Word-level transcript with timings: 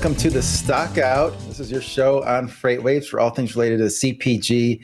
welcome 0.00 0.16
to 0.16 0.30
the 0.30 0.40
Stockout. 0.40 1.38
This 1.40 1.60
is 1.60 1.70
your 1.70 1.82
show 1.82 2.24
on 2.24 2.48
FreightWaves 2.48 3.04
for 3.04 3.20
all 3.20 3.28
things 3.28 3.54
related 3.54 3.80
to 3.80 3.84
CPG 3.84 4.80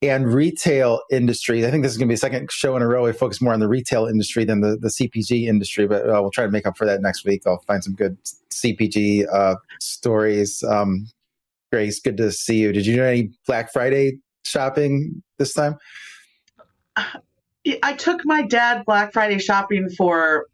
and 0.00 0.32
retail 0.32 1.02
industry. 1.10 1.66
I 1.66 1.70
think 1.70 1.82
this 1.82 1.92
is 1.92 1.98
going 1.98 2.08
to 2.08 2.12
be 2.12 2.14
a 2.14 2.16
second 2.16 2.50
show 2.50 2.74
in 2.74 2.80
a 2.80 2.88
row. 2.88 3.04
We 3.04 3.12
focus 3.12 3.42
more 3.42 3.52
on 3.52 3.60
the 3.60 3.68
retail 3.68 4.06
industry 4.06 4.46
than 4.46 4.62
the, 4.62 4.78
the 4.78 4.88
CPG 4.88 5.46
industry, 5.46 5.86
but 5.86 6.08
uh, 6.08 6.22
we'll 6.22 6.30
try 6.30 6.46
to 6.46 6.50
make 6.50 6.66
up 6.66 6.78
for 6.78 6.86
that 6.86 7.02
next 7.02 7.26
week. 7.26 7.42
I'll 7.46 7.60
find 7.66 7.84
some 7.84 7.92
good 7.92 8.16
CPG 8.50 9.26
uh, 9.30 9.56
stories. 9.78 10.62
Um, 10.62 11.06
Grace, 11.70 12.00
good 12.00 12.16
to 12.16 12.32
see 12.32 12.56
you. 12.56 12.72
Did 12.72 12.86
you 12.86 12.96
do 12.96 13.04
any 13.04 13.32
Black 13.46 13.70
Friday 13.70 14.20
shopping 14.46 15.22
this 15.36 15.52
time? 15.52 15.76
I 16.96 17.92
took 17.92 18.24
my 18.24 18.40
dad 18.40 18.86
Black 18.86 19.12
Friday 19.12 19.38
shopping 19.38 19.90
for 19.98 20.46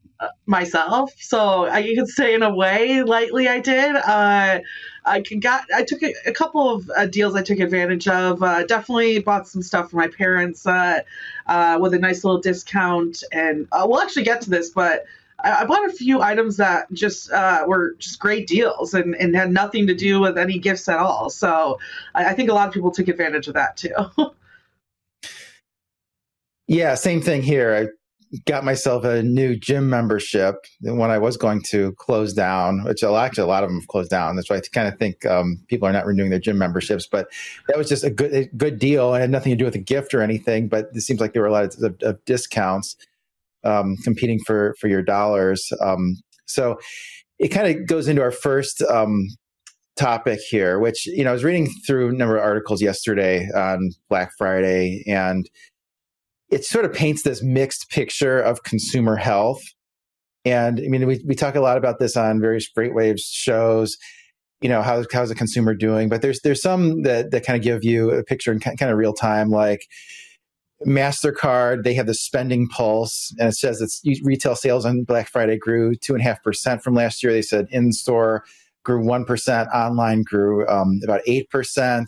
myself. 0.47 1.13
So 1.19 1.67
I, 1.67 1.79
you 1.79 1.97
could 1.97 2.09
say 2.09 2.35
in 2.35 2.43
a 2.43 2.55
way, 2.55 3.03
lightly, 3.03 3.49
I 3.49 3.61
did. 3.61 3.97
Uh, 3.97 4.61
I 5.05 5.21
got, 5.21 5.65
I 5.75 5.83
took 5.83 6.03
a, 6.03 6.15
a 6.27 6.33
couple 6.33 6.71
of 6.71 6.91
uh, 6.97 7.07
deals 7.07 7.35
I 7.35 7.43
took 7.43 7.59
advantage 7.59 8.09
of. 8.09 8.43
Uh, 8.43 8.65
definitely 8.65 9.19
bought 9.21 9.49
some 9.49 9.63
stuff 9.63 9.91
for 9.91 9.97
my 9.97 10.09
parents 10.09 10.67
uh, 10.67 11.01
uh, 11.47 11.79
with 11.81 11.95
a 11.95 11.99
nice 11.99 12.25
little 12.25 12.41
discount, 12.41 13.23
and 13.33 13.67
uh, 13.73 13.85
we'll 13.87 14.01
actually 14.01 14.25
get 14.25 14.41
to 14.43 14.51
this, 14.51 14.71
but. 14.71 15.05
I, 15.45 15.63
I 15.63 15.65
bought 15.65 15.85
a 15.91 15.93
few 15.93 16.23
items 16.23 16.57
that 16.59 16.87
just 16.93 17.29
were 17.67 17.97
just 17.99 18.21
great 18.21 18.47
deals 18.47 18.95
and, 18.95 19.17
and 19.17 19.35
had 19.35 19.51
nothing 19.51 19.89
to 19.89 19.95
do 19.95 20.21
with 20.21 20.39
any 20.39 20.57
gifts 20.57 20.89
at 20.89 20.99
all. 20.99 21.31
So 21.31 21.81
I, 22.15 22.27
I 22.27 22.35
think 22.35 22.49
a 22.49 22.53
lot 22.53 22.69
of 22.69 22.75
people 22.75 22.93
took 22.93 23.09
advantage 23.09 23.49
of 23.49 23.55
that 23.55 23.77
too. 23.77 23.91
Yeah, 26.73 26.95
same 26.95 27.21
thing 27.21 27.43
here. 27.43 27.75
I 27.75 28.02
got 28.47 28.65
myself 28.65 29.05
a 29.05 29.23
new 29.23 29.57
gym 29.57 29.91
membership 29.91 30.57
when 30.81 31.11
I 31.11 31.19
was 31.19 31.37
going 31.37 31.63
to 31.71 31.93
close 31.93 32.33
down, 32.33 32.85
which 32.85 33.03
actually 33.03 33.45
a 33.45 33.47
lot 33.47 33.63
of 33.63 33.69
them 33.69 33.81
have 33.81 33.89
closed 33.89 34.11
down. 34.11 34.37
That's 34.37 34.49
why 34.49 34.57
I 34.57 34.61
kind 34.73 34.89
of 34.89 34.99
think 34.99 35.27
um, 35.27 35.63
people 35.69 35.87
are 35.87 35.93
not 35.93 36.07
renewing 36.07 36.31
their 36.31 36.39
gym 36.39 36.59
memberships. 36.59 37.07
But 37.07 37.29
that 37.69 37.77
was 37.77 37.89
just 37.89 38.05
a 38.05 38.11
good 38.11 38.35
a 38.35 38.47
good 38.57 38.79
deal. 38.79 39.15
It 39.15 39.21
had 39.21 39.31
nothing 39.31 39.51
to 39.51 39.57
do 39.57 39.65
with 39.65 39.75
a 39.75 39.79
gift 39.79 40.15
or 40.15 40.23
anything. 40.23 40.69
But 40.69 40.89
it 40.95 41.03
seems 41.03 41.21
like 41.21 41.33
there 41.35 41.43
were 41.43 41.49
a 41.49 41.53
lot 41.53 41.65
of, 41.65 41.83
of, 41.83 41.97
of 42.03 42.25
discounts 42.25 42.97
um, 43.65 43.97
competing 44.05 44.39
for 44.41 44.75
for 44.81 44.89
your 44.89 45.03
dollars. 45.03 45.71
Um, 45.81 46.17
so 46.47 46.79
it 47.39 47.49
kind 47.49 47.67
of 47.67 47.87
goes 47.87 48.09
into 48.09 48.23
our 48.23 48.31
first 48.31 48.83
um, 48.83 49.29
topic 49.97 50.41
here, 50.49 50.79
which 50.79 51.07
you 51.07 51.25
know 51.25 51.31
I 51.31 51.33
was 51.35 51.45
reading 51.45 51.69
through 51.87 52.11
a 52.11 52.13
number 52.13 52.37
of 52.37 52.43
articles 52.43 52.81
yesterday 52.81 53.49
on 53.55 53.91
Black 54.09 54.33
Friday 54.39 55.05
and 55.07 55.49
it 56.53 56.67
sort 56.67 56.85
of 56.85 56.93
paints 56.93 57.23
this 57.23 57.43
mixed 57.43 57.89
picture 57.91 58.39
of 58.39 58.63
consumer 58.63 59.17
health. 59.17 59.63
And 60.45 60.79
I 60.79 60.89
mean, 60.89 61.07
we, 61.07 61.23
we 61.27 61.35
talk 61.35 61.55
a 61.55 61.61
lot 61.61 61.79
about 61.79 61.99
this 61.99 62.15
on 62.15 62.41
various 62.41 62.69
FreightWaves 62.71 63.23
shows, 63.25 63.97
you 64.61 64.69
know, 64.69 64.83
how, 64.83 65.03
how's 65.11 65.31
the 65.31 65.35
consumer 65.35 65.75
doing? 65.75 66.11
But 66.11 66.21
there's, 66.21 66.41
there's 66.43 66.61
some 66.61 67.03
that, 67.03 67.31
that 67.31 67.47
kind 67.47 67.57
of 67.57 67.63
give 67.63 67.85
you 67.85 68.11
a 68.11 68.23
picture 68.23 68.53
in 68.53 68.61
kind 68.61 68.83
of 68.83 68.99
real 68.99 69.15
time, 69.15 69.49
like 69.49 69.87
MasterCard, 70.87 71.85
they 71.85 71.95
have 71.95 72.07
the 72.07 72.15
spending 72.15 72.69
pulse, 72.69 73.35
and 73.39 73.49
it 73.49 73.55
says 73.55 73.79
that 73.79 74.21
retail 74.23 74.55
sales 74.55 74.85
on 74.85 75.05
Black 75.05 75.29
Friday 75.29 75.57
grew 75.57 75.95
2.5% 75.95 76.83
from 76.83 76.95
last 76.95 77.23
year. 77.23 77.33
They 77.33 77.41
said 77.41 77.67
in 77.71 77.93
store 77.93 78.45
grew 78.85 79.03
1%, 79.03 79.69
online 79.73 80.23
grew 80.23 80.69
um, 80.69 81.01
about 81.05 81.23
8% 81.27 82.05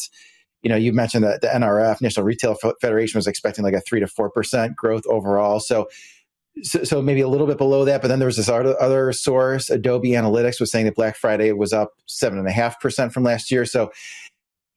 you 0.65 0.71
know, 0.71 0.77
you 0.77 0.93
mentioned 0.93 1.23
that 1.25 1.43
the 1.43 1.49
NRF, 1.49 2.01
National 2.01 2.25
Retail 2.25 2.57
Federation, 2.81 3.19
was 3.19 3.27
expecting 3.27 3.63
like 3.63 3.75
a 3.75 3.83
three 3.83 4.01
to 4.01 4.07
four 4.09 4.31
percent 4.31 4.75
growth 4.75 5.05
overall. 5.07 5.61
So, 5.61 5.89
so, 6.63 6.83
so, 6.85 7.03
maybe 7.03 7.21
a 7.21 7.29
little 7.29 7.47
bit 7.47 7.59
below 7.59 7.85
that. 7.85 8.01
But 8.01 8.09
then 8.09 8.19
there 8.19 8.27
was 8.27 8.37
this 8.37 8.49
other, 8.49 9.13
source, 9.13 9.69
Adobe 9.69 10.11
Analytics, 10.11 10.59
was 10.59 10.71
saying 10.71 10.87
that 10.87 10.95
Black 10.95 11.17
Friday 11.17 11.53
was 11.53 11.73
up 11.73 11.91
seven 12.07 12.39
and 12.39 12.49
a 12.49 12.53
half 12.53 12.81
percent 12.81 13.13
from 13.13 13.25
last 13.25 13.51
year. 13.51 13.67
So, 13.67 13.93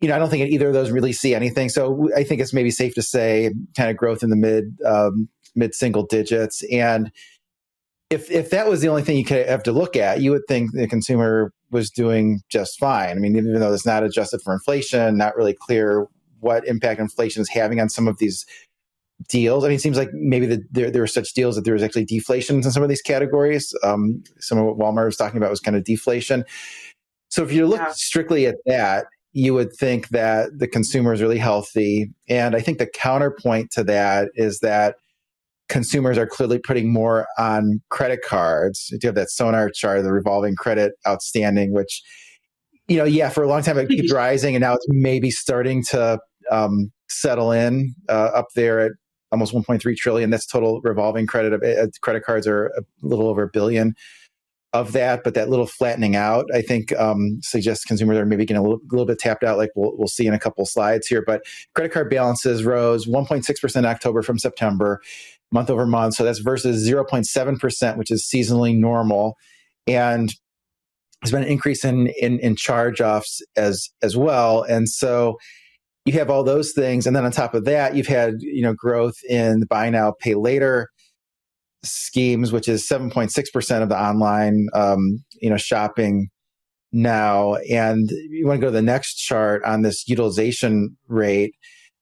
you 0.02 0.09
know, 0.09 0.16
I 0.16 0.20
don't 0.20 0.30
think 0.30 0.52
either 0.52 0.68
of 0.68 0.74
those 0.74 0.92
really 0.92 1.14
see 1.14 1.34
anything. 1.34 1.70
So, 1.70 2.09
I 2.16 2.24
think 2.24 2.42
it's 2.42 2.54
maybe 2.54 2.72
safe 2.72 2.94
to 2.96 3.02
say 3.02 3.54
kind 3.78 3.90
of 3.90 3.96
growth 3.96 4.24
in 4.24 4.30
the 4.30 4.36
mid 4.36 4.78
um, 4.86 5.30
mid 5.56 5.74
single 5.74 6.06
digits. 6.06 6.64
And 6.69 7.12
if 8.09 8.30
if 8.30 8.50
that 8.50 8.68
was 8.68 8.81
the 8.81 8.90
only 8.90 9.04
thing 9.04 9.18
you 9.18 9.25
could 9.25 9.48
have 9.48 9.64
to 9.64 9.72
look 9.72 9.96
at, 9.96 10.19
you 10.19 10.31
would 10.31 10.48
think 10.50 10.74
the 10.74 10.88
consumer 10.88 11.54
was 11.72 11.90
doing 11.90 12.42
just 12.50 12.80
fine. 12.80 13.12
I 13.12 13.20
mean, 13.20 13.36
even 13.36 13.60
though 13.60 13.74
it's 13.74 13.86
not 13.86 14.04
adjusted 14.04 14.42
for 14.44 14.54
inflation, 14.54 15.18
not 15.18 15.36
really 15.36 15.54
clear 15.54 16.08
what 16.40 16.68
impact 16.68 17.00
inflation 17.00 17.42
is 17.42 17.50
having 17.50 17.80
on 17.80 17.90
some 17.90 18.08
of 18.08 18.18
these 18.20 18.46
deals. 19.28 19.64
I 19.64 19.68
mean, 19.68 19.76
it 19.76 19.82
seems 19.82 19.98
like 19.98 20.10
maybe 20.14 20.46
the, 20.46 20.64
there, 20.72 20.92
there 20.92 21.02
were 21.02 21.08
such 21.08 21.34
deals 21.34 21.56
that 21.56 21.66
there 21.66 21.74
was 21.74 21.84
actually 21.84 22.06
deflations 22.06 22.66
in 22.66 22.72
some 22.72 22.84
of 22.84 22.90
these 22.90 23.02
categories. 23.02 23.74
Um, 23.84 24.24
some 24.40 24.58
of 24.58 24.66
what 24.66 24.78
Walmart 24.78 25.06
was 25.06 25.18
talking 25.18 25.38
about 25.38 25.50
was 25.50 25.60
kind 25.60 25.76
of 25.76 25.84
deflation. 25.84 26.46
So 27.30 27.44
if 27.44 27.52
you 27.52 27.66
look 27.68 27.80
yeah. 27.80 27.92
strictly 27.94 28.46
at 28.46 28.56
that, 28.66 29.08
you 29.34 29.54
would 29.54 29.74
think 29.74 30.10
that 30.10 30.58
the 30.58 30.68
consumer 30.68 31.14
is 31.14 31.22
really 31.22 31.38
healthy. 31.38 32.12
And 32.30 32.56
I 32.56 32.62
think 32.62 32.78
the 32.78 32.88
counterpoint 32.88 33.72
to 33.72 33.84
that 33.84 34.30
is 34.36 34.60
that 34.60 34.96
consumers 35.70 36.18
are 36.18 36.28
clearly 36.28 36.60
putting 36.60 36.92
more 36.92 37.28
on 37.38 37.82
credit 37.90 38.20
cards. 38.26 38.90
You 38.92 39.00
have 39.08 39.16
that 39.16 39.30
SONAR 39.30 39.72
chart, 39.72 40.04
the 40.04 40.12
revolving 40.12 40.56
credit 40.56 40.94
outstanding, 41.08 41.74
which, 41.74 42.02
you 42.88 42.98
know, 42.98 43.04
yeah, 43.04 43.30
for 43.30 43.44
a 43.44 43.48
long 43.48 43.64
time 43.64 43.78
it 43.78 43.90
keeps 43.90 44.14
rising, 44.14 44.56
and 44.56 44.62
now 44.62 44.74
it's 44.74 44.86
maybe 44.90 45.32
starting 45.32 45.84
to 45.86 46.20
um, 46.52 46.92
settle 47.10 47.52
in 47.52 47.94
uh, 48.10 48.32
up 48.34 48.48
there 48.56 48.80
at 48.80 48.92
almost 49.32 49.54
1.3 49.54 49.96
trillion. 49.98 50.30
That's 50.30 50.48
total 50.48 50.82
revolving 50.82 51.28
credit. 51.28 51.62
Uh, 51.64 51.88
credit 52.02 52.24
cards 52.24 52.48
are 52.48 52.68
a 52.68 52.82
little 53.02 53.28
over 53.28 53.44
a 53.44 53.50
billion 53.50 53.94
of 54.74 54.92
that, 54.92 55.24
but 55.24 55.34
that 55.34 55.50
little 55.50 55.66
flattening 55.66 56.16
out, 56.16 56.46
I 56.54 56.62
think, 56.62 56.98
um, 57.00 57.40
suggests 57.42 57.86
consumers 57.86 58.18
are 58.18 58.26
maybe 58.26 58.46
getting 58.46 58.60
a 58.60 58.64
little, 58.64 58.80
little, 58.92 59.06
bit 59.06 59.18
tapped 59.18 59.44
out, 59.44 59.58
like 59.58 59.72
we'll, 59.76 59.98
we'll 59.98 60.10
see 60.10 60.28
in 60.28 60.34
a 60.34 60.40
couple 60.40 60.66
slides 60.66 61.08
here. 61.08 61.24
But 61.26 61.42
credit 61.74 61.94
card 61.94 62.10
balances 62.10 62.64
rose 62.64 63.08
1.6% 63.08 63.86
October 63.86 64.22
from 64.22 64.38
September 64.38 65.02
month 65.52 65.69
over 65.69 65.85
month. 65.85 66.16
So 66.16 66.24
that's 66.24 66.40
versus 66.40 66.88
0.7%, 66.88 67.97
which 67.97 68.12
is 68.12 68.30
seasonally 68.34 68.78
normal. 68.78 69.35
And 69.85 70.34
there's 71.22 71.31
been 71.31 71.44
an 71.44 71.50
increase 71.50 71.84
in, 71.84 72.08
in, 72.22 72.40
in 72.40 72.56
charge 72.56 73.02
offs 73.02 73.41
as, 73.56 73.90
as 74.02 74.16
well. 74.16 74.63
And 74.63 74.88
so 74.88 75.38
you 76.06 76.13
have 76.13 76.30
all 76.30 76.44
those 76.44 76.72
things. 76.74 77.07
And 77.07 77.16
then 77.16 77.25
on 77.25 77.31
top 77.31 77.53
of 77.53 77.66
that, 77.66 77.96
you've 77.96 78.07
had, 78.07 78.36
you 78.40 78.62
know, 78.62 78.74
growth 78.74 79.16
in 79.30 79.59
the 79.59 79.66
buy 79.66 79.90
now, 79.90 80.13
pay 80.19 80.36
later 80.36 80.90
schemes, 81.84 82.52
which 82.52 82.68
is 82.68 82.88
7.6% 82.88 83.81
of 83.81 83.90
the 83.90 84.00
online, 84.00 84.68
um, 84.74 85.24
you 85.41 85.50
know, 85.50 85.57
shopping 85.57 86.30
now. 86.92 87.56
And 87.69 88.10
you 88.30 88.48
want 88.48 88.60
to 88.60 88.62
go 88.62 88.68
to 88.68 88.75
the 88.75 88.81
next 88.81 89.16
chart 89.16 89.63
on 89.63 89.81
this 89.81 90.07
utilization 90.07 90.98
rate. 91.07 91.54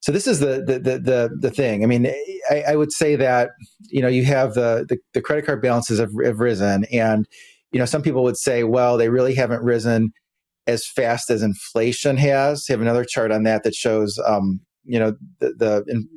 So 0.05 0.11
this 0.11 0.27
is 0.27 0.39
the 0.39 0.63
the 0.63 0.77
the 0.77 0.99
the, 0.99 1.37
the 1.39 1.49
thing. 1.49 1.83
I 1.83 1.87
mean, 1.87 2.05
I, 2.51 2.61
I, 2.67 2.75
would 2.75 2.91
say 2.91 3.15
that 3.15 3.49
you 3.89 4.03
know 4.03 4.07
you 4.07 4.23
have 4.25 4.53
the, 4.53 4.85
the, 4.87 4.99
the 5.15 5.21
credit 5.21 5.47
card 5.47 5.63
balances 5.63 5.99
have, 5.99 6.11
have 6.23 6.39
risen, 6.39 6.85
and 6.91 7.27
you 7.71 7.79
know 7.79 7.85
some 7.85 8.03
people 8.03 8.21
would 8.21 8.37
say, 8.37 8.63
well, 8.63 8.97
they 8.97 9.09
really 9.09 9.33
haven't 9.33 9.63
risen 9.63 10.11
as 10.67 10.85
fast 10.85 11.31
as 11.31 11.41
inflation 11.41 12.17
has. 12.17 12.65
They 12.65 12.75
have 12.75 12.81
another 12.81 13.03
chart 13.03 13.31
on 13.31 13.41
that 13.43 13.63
that 13.63 13.73
shows 13.73 14.19
um, 14.27 14.59
you 14.83 14.99
know 14.99 15.15
the, 15.39 15.53
the 15.57 15.83
in, 15.87 16.07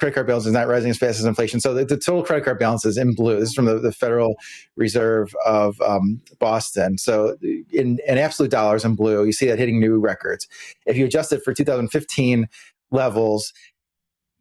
credit 0.00 0.14
card 0.14 0.26
balance 0.26 0.46
is 0.46 0.52
not 0.52 0.66
rising 0.66 0.90
as 0.90 0.98
fast 0.98 1.20
as 1.20 1.24
inflation. 1.24 1.60
So 1.60 1.72
the, 1.72 1.84
the, 1.84 1.96
total 1.96 2.22
credit 2.22 2.44
card 2.44 2.58
balance 2.58 2.84
is 2.84 2.98
in 2.98 3.14
blue. 3.14 3.38
This 3.40 3.50
is 3.50 3.54
from 3.54 3.64
the, 3.64 3.78
the 3.78 3.92
Federal 3.92 4.34
Reserve 4.76 5.34
of 5.46 5.80
um, 5.80 6.20
Boston. 6.38 6.98
So 6.98 7.36
in, 7.72 7.98
in 8.06 8.18
absolute 8.18 8.50
dollars 8.50 8.84
in 8.84 8.94
blue, 8.94 9.24
you 9.24 9.32
see 9.32 9.46
that 9.46 9.58
hitting 9.58 9.80
new 9.80 9.98
records. 9.98 10.46
If 10.84 10.98
you 10.98 11.06
adjust 11.06 11.32
it 11.32 11.42
for 11.42 11.54
2015 11.54 12.46
levels, 12.90 13.52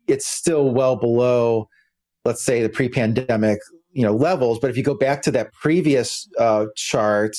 it's 0.08 0.28
still 0.28 0.72
well 0.72 0.96
below, 0.96 1.68
let's 2.24 2.44
say, 2.44 2.62
the 2.62 2.70
pre-pandemic 2.70 3.60
you 3.92 4.04
know 4.04 4.14
levels. 4.14 4.60
But 4.60 4.70
if 4.70 4.78
you 4.78 4.84
go 4.84 4.94
back 4.94 5.22
to 5.24 5.32
that 5.32 5.54
previous 5.54 6.28
uh, 6.38 6.66
chart, 6.76 7.36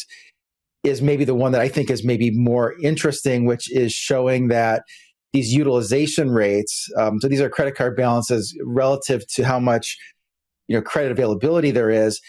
is 0.82 1.02
maybe 1.02 1.24
the 1.24 1.34
one 1.34 1.52
that 1.52 1.60
I 1.60 1.68
think 1.68 1.90
is 1.90 2.04
maybe 2.04 2.30
more 2.30 2.74
interesting, 2.80 3.44
which 3.44 3.70
is 3.72 3.92
showing 3.92 4.48
that 4.48 4.82
these 5.32 5.52
utilization 5.52 6.30
rates. 6.30 6.88
Um, 6.96 7.20
so 7.20 7.28
these 7.28 7.40
are 7.40 7.50
credit 7.50 7.74
card 7.74 7.96
balances 7.96 8.56
relative 8.64 9.26
to 9.34 9.44
how 9.44 9.60
much 9.60 9.96
you 10.68 10.76
know 10.76 10.82
credit 10.82 11.12
availability 11.12 11.70
there 11.70 11.90
is. 11.90 12.20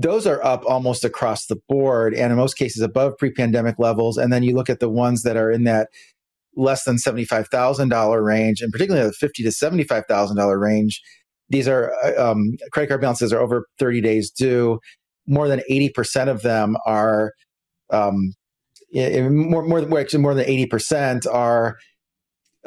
Those 0.00 0.28
are 0.28 0.42
up 0.44 0.64
almost 0.66 1.04
across 1.04 1.46
the 1.46 1.58
board, 1.68 2.14
and 2.14 2.32
in 2.32 2.38
most 2.38 2.54
cases 2.54 2.82
above 2.82 3.18
pre-pandemic 3.18 3.78
levels. 3.78 4.16
And 4.16 4.32
then 4.32 4.44
you 4.44 4.54
look 4.54 4.70
at 4.70 4.80
the 4.80 4.88
ones 4.88 5.22
that 5.22 5.36
are 5.36 5.50
in 5.50 5.64
that 5.64 5.88
less 6.58 6.84
than 6.84 6.98
seventy-five 6.98 7.48
thousand 7.48 7.88
dollar 7.88 8.22
range, 8.22 8.60
and 8.60 8.70
particularly 8.72 9.06
the 9.06 9.12
fifty 9.14 9.42
to 9.44 9.52
seventy-five 9.52 10.04
thousand 10.08 10.36
dollar 10.36 10.58
range. 10.58 11.00
These 11.48 11.68
are 11.68 11.94
uh, 12.04 12.32
um, 12.32 12.56
credit 12.72 12.88
card 12.88 13.00
balances 13.00 13.32
are 13.32 13.40
over 13.40 13.64
thirty 13.78 14.02
days 14.02 14.30
due. 14.30 14.80
More 15.26 15.48
than 15.48 15.62
eighty 15.70 15.88
percent 15.88 16.28
of 16.28 16.42
them 16.42 16.76
are 16.84 17.32
um, 17.90 18.34
more 18.92 19.62
more 19.62 19.98
actually 19.98 20.22
more 20.22 20.34
than 20.34 20.46
eighty 20.46 20.66
percent 20.66 21.26
are 21.26 21.76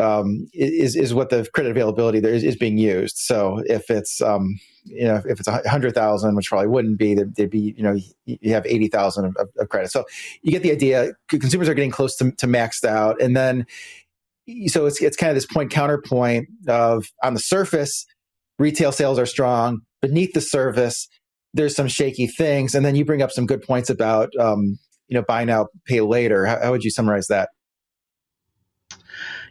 um, 0.02 0.48
is 0.54 0.96
is 0.96 1.14
what 1.14 1.30
the 1.30 1.48
credit 1.54 1.70
availability 1.70 2.20
there 2.20 2.34
is, 2.34 2.44
is 2.44 2.56
being 2.56 2.78
used. 2.78 3.18
So 3.18 3.62
if 3.66 3.90
it's 3.90 4.22
um, 4.22 4.60
you 4.84 5.06
know 5.06 5.22
if 5.26 5.40
it's 5.40 5.48
a 5.48 5.68
hundred 5.70 5.94
thousand, 5.94 6.36
which 6.36 6.50
probably 6.50 6.68
wouldn't 6.68 6.98
be, 6.98 7.14
there'd 7.14 7.50
be 7.50 7.74
you 7.78 7.84
know 7.84 7.98
you 8.26 8.54
have 8.54 8.66
eighty 8.66 8.88
thousand 8.88 9.26
of, 9.26 9.50
of, 9.58 9.70
credit. 9.70 9.92
So 9.92 10.06
you 10.42 10.52
get 10.52 10.64
the 10.64 10.72
idea. 10.72 11.12
Consumers 11.30 11.70
are 11.70 11.74
getting 11.74 11.92
close 11.92 12.16
to, 12.18 12.32
to 12.32 12.48
maxed 12.48 12.84
out, 12.84 13.22
and 13.22 13.36
then 13.36 13.66
so 14.68 14.86
it's 14.86 15.02
it's 15.02 15.18
kind 15.18 15.30
of 15.30 15.36
this 15.36 15.46
point 15.46 15.72
counterpoint 15.72 16.48
of 16.68 17.06
on 17.24 17.34
the 17.34 17.40
surface, 17.40 18.06
retail 18.60 18.92
sales 18.92 19.20
are 19.20 19.26
strong. 19.26 19.82
Beneath 20.02 20.34
the 20.34 20.42
surface, 20.42 21.08
there's 21.54 21.76
some 21.76 21.88
shaky 21.88 22.28
things, 22.28 22.74
and 22.74 22.84
then 22.86 22.96
you 22.96 23.06
bring 23.06 23.22
up 23.22 23.32
some 23.32 23.46
good 23.46 23.62
points 23.62 23.90
about 23.90 24.30
um, 24.40 24.80
you 25.08 25.16
know 25.16 25.24
buy 25.28 25.44
now 25.44 25.68
pay 25.86 26.02
later. 26.02 26.46
How, 26.46 26.60
how 26.62 26.72
would 26.72 26.84
you 26.84 26.92
summarize 26.92 27.28
that? 27.28 27.50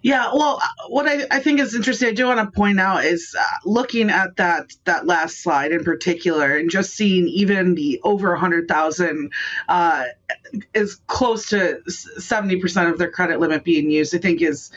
Yeah, 0.02 0.30
well, 0.32 0.58
uh, 0.62 0.88
what 0.88 1.06
I, 1.06 1.26
I 1.30 1.40
think 1.40 1.60
is 1.60 1.74
interesting, 1.74 2.08
I 2.08 2.12
do 2.12 2.26
want 2.26 2.40
to 2.40 2.56
point 2.56 2.80
out 2.80 3.04
is 3.04 3.36
uh, 3.38 3.44
looking 3.66 4.08
at 4.08 4.36
that 4.36 4.72
that 4.84 5.06
last 5.06 5.42
slide 5.42 5.72
in 5.72 5.84
particular, 5.84 6.56
and 6.56 6.70
just 6.70 6.94
seeing 6.94 7.28
even 7.28 7.74
the 7.74 8.00
over 8.02 8.32
a 8.32 8.38
hundred 8.38 8.66
thousand 8.66 9.30
uh, 9.68 10.06
is 10.72 11.00
close 11.06 11.50
to 11.50 11.82
seventy 11.88 12.56
percent 12.60 12.88
of 12.90 12.98
their 12.98 13.10
credit 13.10 13.40
limit 13.40 13.62
being 13.62 13.90
used. 13.90 14.14
I 14.14 14.18
think 14.18 14.40
is 14.40 14.70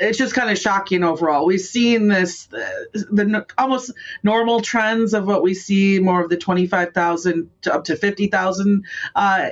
it's 0.00 0.18
just 0.18 0.34
kind 0.34 0.50
of 0.50 0.58
shocking 0.58 1.02
overall. 1.02 1.46
We've 1.46 1.60
seen 1.60 2.08
this 2.08 2.48
uh, 2.52 2.98
the 3.10 3.46
almost 3.58 3.92
normal 4.22 4.60
trends 4.60 5.14
of 5.14 5.26
what 5.26 5.42
we 5.42 5.54
see 5.54 5.98
more 5.98 6.22
of 6.22 6.30
the 6.30 6.36
25,000 6.36 7.50
to 7.62 7.74
up 7.74 7.84
to 7.84 7.96
50,000 7.96 8.84
uh, 9.14 9.50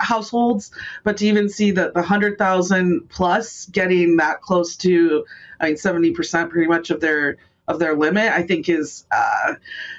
households, 0.00 0.70
but 1.04 1.16
to 1.18 1.26
even 1.26 1.48
see 1.48 1.70
that 1.72 1.94
the 1.94 2.00
100,000 2.00 3.08
plus 3.08 3.66
getting 3.66 4.16
that 4.18 4.42
close 4.42 4.76
to 4.76 5.24
I 5.60 5.66
mean 5.66 5.76
70% 5.76 6.50
pretty 6.50 6.68
much 6.68 6.90
of 6.90 7.00
their 7.00 7.38
of 7.68 7.78
their 7.80 7.96
limit, 7.96 8.30
I 8.30 8.42
think 8.42 8.68
is 8.68 9.04
uh, 9.10 9.54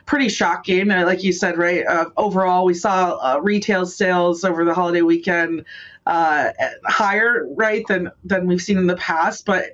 pretty 0.06 0.30
shocking. 0.30 0.90
Uh, 0.90 1.06
like 1.06 1.24
you 1.24 1.34
said, 1.34 1.58
right? 1.58 1.86
Uh, 1.86 2.10
overall, 2.16 2.64
we 2.64 2.74
saw 2.74 3.18
uh, 3.18 3.40
retail 3.42 3.86
sales 3.86 4.44
over 4.44 4.64
the 4.64 4.74
holiday 4.74 5.02
weekend 5.02 5.66
uh, 6.08 6.54
higher, 6.86 7.46
right, 7.56 7.86
than 7.88 8.10
than 8.24 8.48
we've 8.48 8.62
seen 8.62 8.78
in 8.78 8.88
the 8.88 8.96
past, 8.96 9.46
but 9.46 9.66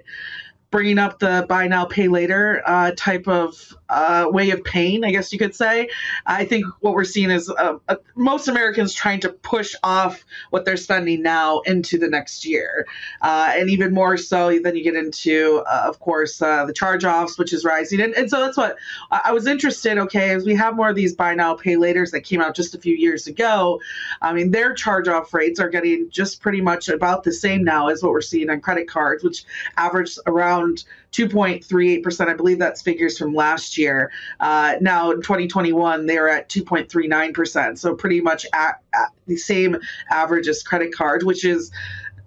bringing 0.73 0.97
up 0.97 1.19
the 1.19 1.45
buy 1.47 1.67
now 1.67 1.85
pay 1.85 2.07
later 2.07 2.63
uh, 2.65 2.91
type 2.97 3.27
of 3.27 3.77
uh, 3.89 4.25
way 4.31 4.49
of 4.49 4.63
paying, 4.63 5.03
I 5.03 5.11
guess 5.11 5.31
you 5.31 5.37
could 5.37 5.53
say. 5.53 5.87
I 6.25 6.45
think 6.45 6.65
what 6.79 6.95
we're 6.95 7.03
seeing 7.03 7.29
is 7.29 7.47
uh, 7.47 7.77
uh, 7.87 7.97
most 8.15 8.47
Americans 8.47 8.91
trying 8.91 9.19
to 9.19 9.29
push 9.29 9.75
off 9.83 10.25
what 10.49 10.65
they're 10.65 10.75
spending 10.75 11.21
now 11.21 11.59
into 11.59 11.99
the 11.99 12.07
next 12.09 12.43
year, 12.43 12.87
uh, 13.21 13.53
and 13.55 13.69
even 13.69 13.93
more 13.93 14.17
so 14.17 14.57
then 14.63 14.75
you 14.75 14.83
get 14.83 14.95
into, 14.95 15.63
uh, 15.67 15.83
of 15.85 15.99
course, 15.99 16.39
the 16.39 16.73
charge 16.75 17.05
offs, 17.05 17.37
which 17.37 17.53
is 17.53 17.63
rising, 17.63 18.01
and, 18.01 18.15
and 18.15 18.31
so 18.31 18.39
that's 18.39 18.57
what 18.57 18.75
I 19.11 19.31
was 19.31 19.45
interested. 19.45 19.99
Okay, 19.99 20.31
as 20.31 20.43
we 20.43 20.55
have 20.55 20.75
more 20.75 20.89
of 20.89 20.95
these 20.95 21.13
buy 21.13 21.35
now 21.35 21.53
pay 21.53 21.75
later's 21.75 22.09
that 22.11 22.21
came 22.21 22.41
out 22.41 22.55
just 22.55 22.73
a 22.73 22.79
few 22.79 22.95
years 22.95 23.27
ago, 23.27 23.79
I 24.23 24.33
mean 24.33 24.49
their 24.49 24.73
charge 24.73 25.07
off 25.07 25.31
rates 25.35 25.59
are 25.59 25.69
getting 25.69 26.09
just 26.09 26.41
pretty 26.41 26.61
much 26.61 26.89
about 26.89 27.23
the 27.23 27.31
same 27.31 27.63
now 27.63 27.89
as 27.89 28.01
what 28.01 28.11
we're 28.11 28.21
seeing 28.21 28.49
on 28.49 28.59
credit 28.59 28.87
cards, 28.87 29.23
which 29.23 29.45
average 29.77 30.17
around 30.25 30.62
around 30.63 30.83
2.38%. 31.11 32.27
I 32.27 32.33
believe 32.33 32.59
that's 32.59 32.81
figures 32.81 33.17
from 33.17 33.33
last 33.33 33.77
year. 33.77 34.11
Uh, 34.39 34.75
now 34.81 35.11
in 35.11 35.21
2021, 35.21 36.05
they're 36.05 36.29
at 36.29 36.49
2.39%. 36.49 37.77
So 37.77 37.95
pretty 37.95 38.21
much 38.21 38.45
at, 38.53 38.81
at 38.93 39.09
the 39.27 39.37
same 39.37 39.77
average 40.09 40.47
as 40.47 40.63
credit 40.63 40.93
card, 40.93 41.23
which 41.23 41.45
is 41.45 41.71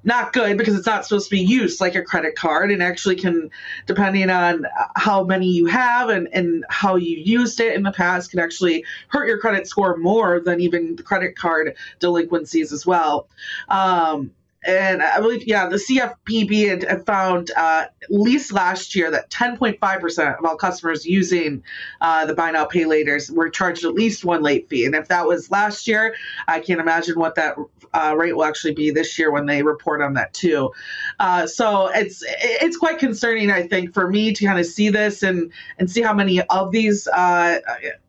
not 0.04 0.32
good 0.32 0.56
because 0.56 0.76
it's 0.76 0.86
not 0.86 1.04
supposed 1.04 1.28
to 1.28 1.34
be 1.34 1.42
used 1.42 1.80
like 1.80 1.96
a 1.96 2.02
credit 2.02 2.36
card 2.36 2.70
and 2.70 2.80
actually 2.80 3.16
can 3.16 3.50
depending 3.86 4.30
on 4.30 4.64
how 4.94 5.24
many 5.24 5.48
you 5.48 5.66
have 5.66 6.10
and, 6.10 6.28
and 6.32 6.64
how 6.70 6.94
you 6.94 7.16
used 7.16 7.58
it 7.58 7.74
in 7.74 7.82
the 7.82 7.90
past 7.90 8.30
can 8.30 8.38
actually 8.38 8.84
hurt 9.08 9.26
your 9.26 9.36
credit 9.38 9.66
score 9.66 9.96
more 9.96 10.38
than 10.38 10.60
even 10.60 10.94
the 10.94 11.02
credit 11.02 11.34
card 11.34 11.74
delinquencies 11.98 12.72
as 12.72 12.86
well 12.86 13.28
um, 13.68 14.30
and 14.66 15.02
I 15.02 15.20
believe, 15.20 15.46
yeah, 15.46 15.68
the 15.68 15.76
CFPB 15.76 17.06
found 17.06 17.52
uh, 17.56 17.86
at 18.02 18.10
least 18.10 18.52
last 18.52 18.96
year 18.96 19.10
that 19.12 19.30
10.5% 19.30 20.38
of 20.38 20.44
all 20.44 20.56
customers 20.56 21.06
using 21.06 21.62
uh, 22.00 22.26
the 22.26 22.34
buy 22.34 22.50
now 22.50 22.64
pay 22.64 22.82
laters 22.82 23.30
were 23.30 23.48
charged 23.48 23.84
at 23.84 23.94
least 23.94 24.24
one 24.24 24.42
late 24.42 24.68
fee. 24.68 24.84
And 24.84 24.94
if 24.94 25.08
that 25.08 25.26
was 25.26 25.50
last 25.50 25.86
year, 25.86 26.16
I 26.48 26.58
can't 26.60 26.80
imagine 26.80 27.18
what 27.18 27.36
that 27.36 27.56
uh, 27.94 28.14
rate 28.16 28.34
will 28.34 28.44
actually 28.44 28.74
be 28.74 28.90
this 28.90 29.18
year 29.18 29.30
when 29.30 29.46
they 29.46 29.62
report 29.62 30.02
on 30.02 30.14
that 30.14 30.34
too. 30.34 30.72
Uh, 31.20 31.46
so 31.46 31.88
it's 31.94 32.22
it's 32.26 32.76
quite 32.76 32.98
concerning, 32.98 33.50
I 33.50 33.66
think, 33.66 33.94
for 33.94 34.10
me 34.10 34.32
to 34.32 34.44
kind 34.44 34.58
of 34.58 34.66
see 34.66 34.90
this 34.90 35.22
and 35.22 35.52
and 35.78 35.90
see 35.90 36.02
how 36.02 36.12
many 36.12 36.42
of 36.42 36.72
these 36.72 37.06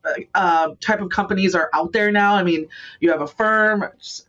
uh, 0.08 0.22
uh, 0.36 0.76
type 0.82 1.02
of 1.02 1.10
companies 1.10 1.56
are 1.56 1.70
out 1.74 1.92
there 1.94 2.12
now. 2.12 2.36
I 2.36 2.44
mean, 2.44 2.68
you 3.00 3.12
have 3.12 3.22
a 3.22 3.28
firm, 3.28 3.86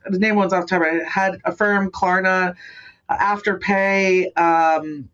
the 0.06 0.18
name 0.18 0.36
ones 0.36 0.52
off 0.52 0.64
the 0.64 0.78
top 0.78 0.86
of 0.86 0.92
my 0.92 1.04
head, 1.08 1.40
Affirm, 1.44 1.90
Klarna, 1.90 2.54
Afterpay. 3.10 4.36
Um, 4.38 5.08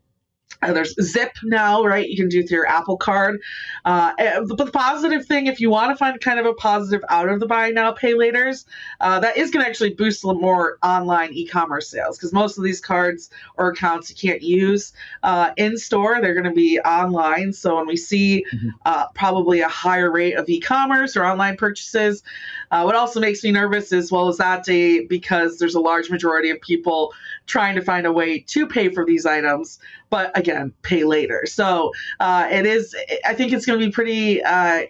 uh, 0.62 0.72
there's 0.72 0.94
Zip 1.02 1.32
now, 1.42 1.84
right? 1.84 2.08
You 2.08 2.16
can 2.16 2.28
do 2.28 2.42
through 2.42 2.58
your 2.58 2.66
Apple 2.66 2.96
Card. 2.96 3.40
Uh, 3.84 4.12
but 4.48 4.56
the 4.56 4.70
positive 4.70 5.26
thing, 5.26 5.46
if 5.46 5.60
you 5.60 5.70
want 5.70 5.90
to 5.90 5.96
find 5.96 6.20
kind 6.20 6.38
of 6.38 6.46
a 6.46 6.54
positive 6.54 7.02
out 7.08 7.28
of 7.28 7.40
the 7.40 7.46
buy 7.46 7.70
now, 7.70 7.92
pay 7.92 8.14
later's, 8.14 8.66
uh, 9.00 9.20
that 9.20 9.36
is 9.36 9.50
going 9.50 9.64
to 9.64 9.68
actually 9.68 9.94
boost 9.94 10.24
more 10.24 10.78
online 10.82 11.32
e-commerce 11.32 11.88
sales 11.88 12.16
because 12.16 12.32
most 12.32 12.56
of 12.56 12.64
these 12.64 12.80
cards 12.80 13.30
or 13.56 13.68
accounts 13.70 14.10
you 14.10 14.16
can't 14.16 14.42
use 14.42 14.92
uh, 15.22 15.50
in 15.56 15.76
store; 15.76 16.20
they're 16.20 16.34
going 16.34 16.44
to 16.44 16.50
be 16.50 16.80
online. 16.80 17.52
So 17.52 17.76
when 17.76 17.86
we 17.86 17.96
see 17.96 18.44
mm-hmm. 18.52 18.70
Uh, 18.86 19.06
probably 19.14 19.60
a 19.60 19.68
higher 19.68 20.10
rate 20.10 20.34
of 20.34 20.48
e-commerce 20.48 21.16
or 21.16 21.24
online 21.24 21.56
purchases, 21.56 22.22
uh, 22.70 22.82
what 22.82 22.94
also 22.94 23.20
makes 23.20 23.42
me 23.42 23.50
nervous 23.50 23.92
as 23.92 24.10
well 24.10 24.28
as 24.28 24.36
that 24.36 24.64
day 24.64 25.04
because 25.06 25.58
there's 25.58 25.74
a 25.74 25.80
large 25.80 26.10
majority 26.10 26.50
of 26.50 26.60
people 26.60 27.12
trying 27.46 27.74
to 27.74 27.82
find 27.82 28.06
a 28.06 28.12
way 28.12 28.38
to 28.38 28.66
pay 28.66 28.88
for 28.88 29.04
these 29.04 29.26
items 29.26 29.78
but 30.14 30.30
again, 30.38 30.72
pay 30.82 31.02
later. 31.02 31.42
So 31.44 31.90
uh, 32.20 32.46
it 32.48 32.66
is. 32.66 32.94
I 33.24 33.34
think 33.34 33.52
it's 33.52 33.66
going 33.66 33.80
to 33.80 33.84
be 33.84 33.90
pretty. 33.90 34.44
Uh, 34.44 34.82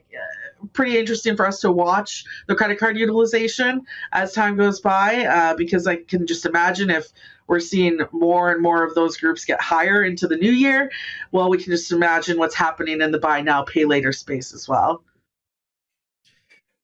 pretty 0.72 0.98
interesting 0.98 1.36
for 1.36 1.46
us 1.46 1.60
to 1.60 1.70
watch 1.70 2.24
the 2.46 2.54
credit 2.54 2.78
card 2.78 2.96
utilization 2.96 3.82
as 4.12 4.32
time 4.32 4.56
goes 4.56 4.80
by 4.80 5.26
uh, 5.26 5.54
because 5.56 5.86
I 5.86 5.96
can 5.96 6.26
just 6.26 6.46
imagine 6.46 6.88
if 6.88 7.08
we're 7.46 7.60
seeing 7.60 8.00
more 8.12 8.50
and 8.50 8.62
more 8.62 8.82
of 8.82 8.94
those 8.94 9.18
groups 9.18 9.44
get 9.44 9.60
higher 9.60 10.02
into 10.02 10.26
the 10.26 10.36
new 10.36 10.50
year, 10.50 10.90
well, 11.32 11.50
we 11.50 11.58
can 11.58 11.70
just 11.70 11.92
imagine 11.92 12.38
what's 12.38 12.54
happening 12.54 13.02
in 13.02 13.10
the 13.10 13.18
buy 13.18 13.42
now, 13.42 13.62
pay 13.62 13.84
later 13.84 14.10
space 14.10 14.54
as 14.54 14.66
well. 14.66 15.04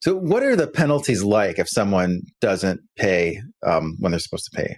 So, 0.03 0.15
what 0.15 0.43
are 0.43 0.57
the 0.57 0.67
penalties 0.67 1.23
like 1.23 1.59
if 1.59 1.69
someone 1.69 2.23
doesn't 2.41 2.83
pay 2.97 3.43
um, 3.67 3.97
when 3.99 4.13
they're 4.13 4.19
supposed 4.19 4.51
to 4.53 4.57
pay? 4.57 4.77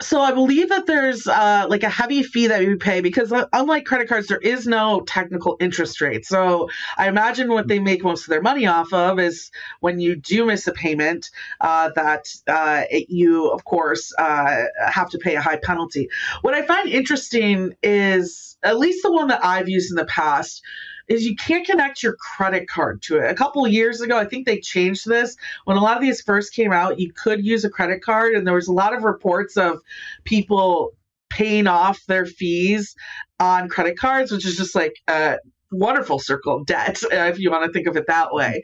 So 0.00 0.20
I 0.20 0.30
believe 0.30 0.68
that 0.68 0.86
there's 0.86 1.26
uh, 1.26 1.66
like 1.68 1.82
a 1.82 1.88
heavy 1.88 2.22
fee 2.22 2.46
that 2.46 2.62
you 2.62 2.76
pay 2.76 3.00
because 3.00 3.32
uh, 3.32 3.46
unlike 3.52 3.84
credit 3.84 4.08
cards, 4.08 4.28
there 4.28 4.38
is 4.38 4.64
no 4.64 5.00
technical 5.00 5.56
interest 5.58 6.00
rate. 6.00 6.24
So 6.24 6.68
I 6.96 7.08
imagine 7.08 7.48
what 7.48 7.66
they 7.66 7.80
make 7.80 8.04
most 8.04 8.22
of 8.22 8.28
their 8.28 8.40
money 8.40 8.66
off 8.66 8.92
of 8.92 9.18
is 9.18 9.50
when 9.80 9.98
you 9.98 10.14
do 10.14 10.46
miss 10.46 10.68
a 10.68 10.72
payment, 10.72 11.30
uh, 11.60 11.90
that 11.96 12.28
uh, 12.46 12.84
it, 12.88 13.10
you 13.10 13.50
of 13.50 13.64
course 13.64 14.12
uh, 14.16 14.66
have 14.86 15.10
to 15.10 15.18
pay 15.18 15.34
a 15.34 15.40
high 15.40 15.56
penalty. 15.56 16.08
What 16.42 16.54
I 16.54 16.62
find 16.62 16.88
interesting 16.88 17.74
is 17.82 18.56
at 18.62 18.78
least 18.78 19.02
the 19.02 19.12
one 19.12 19.28
that 19.28 19.44
I've 19.44 19.68
used 19.68 19.90
in 19.90 19.96
the 19.96 20.06
past 20.06 20.62
is 21.08 21.24
you 21.24 21.36
can't 21.36 21.66
connect 21.66 22.02
your 22.02 22.16
credit 22.16 22.68
card 22.68 23.02
to 23.02 23.18
it. 23.18 23.30
A 23.30 23.34
couple 23.34 23.66
years 23.66 24.00
ago, 24.00 24.16
I 24.16 24.24
think 24.24 24.46
they 24.46 24.60
changed 24.60 25.06
this. 25.06 25.36
When 25.64 25.76
a 25.76 25.80
lot 25.80 25.96
of 25.96 26.02
these 26.02 26.20
first 26.20 26.52
came 26.52 26.72
out, 26.72 27.00
you 27.00 27.12
could 27.12 27.44
use 27.44 27.64
a 27.64 27.70
credit 27.70 28.02
card, 28.02 28.34
and 28.34 28.46
there 28.46 28.54
was 28.54 28.68
a 28.68 28.72
lot 28.72 28.94
of 28.94 29.04
reports 29.04 29.56
of 29.56 29.80
people 30.24 30.92
paying 31.30 31.66
off 31.66 32.04
their 32.06 32.26
fees 32.26 32.94
on 33.40 33.68
credit 33.68 33.98
cards, 33.98 34.32
which 34.32 34.46
is 34.46 34.56
just 34.56 34.74
like 34.74 34.96
uh, 35.08 35.36
wonderful 35.70 36.18
circle 36.18 36.56
of 36.56 36.66
debt, 36.66 37.00
if 37.10 37.38
you 37.38 37.50
want 37.50 37.64
to 37.64 37.72
think 37.72 37.86
of 37.86 37.96
it 37.96 38.06
that 38.06 38.32
way. 38.32 38.62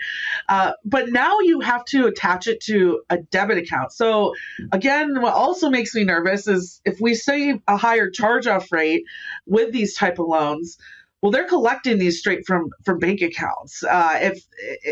Uh, 0.48 0.72
but 0.84 1.10
now 1.10 1.38
you 1.40 1.60
have 1.60 1.84
to 1.86 2.06
attach 2.06 2.46
it 2.46 2.60
to 2.60 3.02
a 3.10 3.18
debit 3.18 3.58
account. 3.58 3.92
So, 3.92 4.34
again, 4.72 5.20
what 5.20 5.34
also 5.34 5.70
makes 5.70 5.94
me 5.94 6.04
nervous 6.04 6.46
is 6.48 6.80
if 6.84 7.00
we 7.00 7.14
say 7.14 7.60
a 7.68 7.76
higher 7.76 8.10
charge 8.10 8.46
off 8.46 8.70
rate 8.72 9.04
with 9.46 9.72
these 9.72 9.94
type 9.94 10.18
of 10.18 10.26
loans, 10.26 10.78
well, 11.24 11.30
they're 11.30 11.48
collecting 11.48 11.96
these 11.96 12.18
straight 12.18 12.44
from 12.46 12.68
from 12.84 12.98
bank 12.98 13.22
accounts. 13.22 13.82
Uh, 13.82 14.18
if 14.20 14.44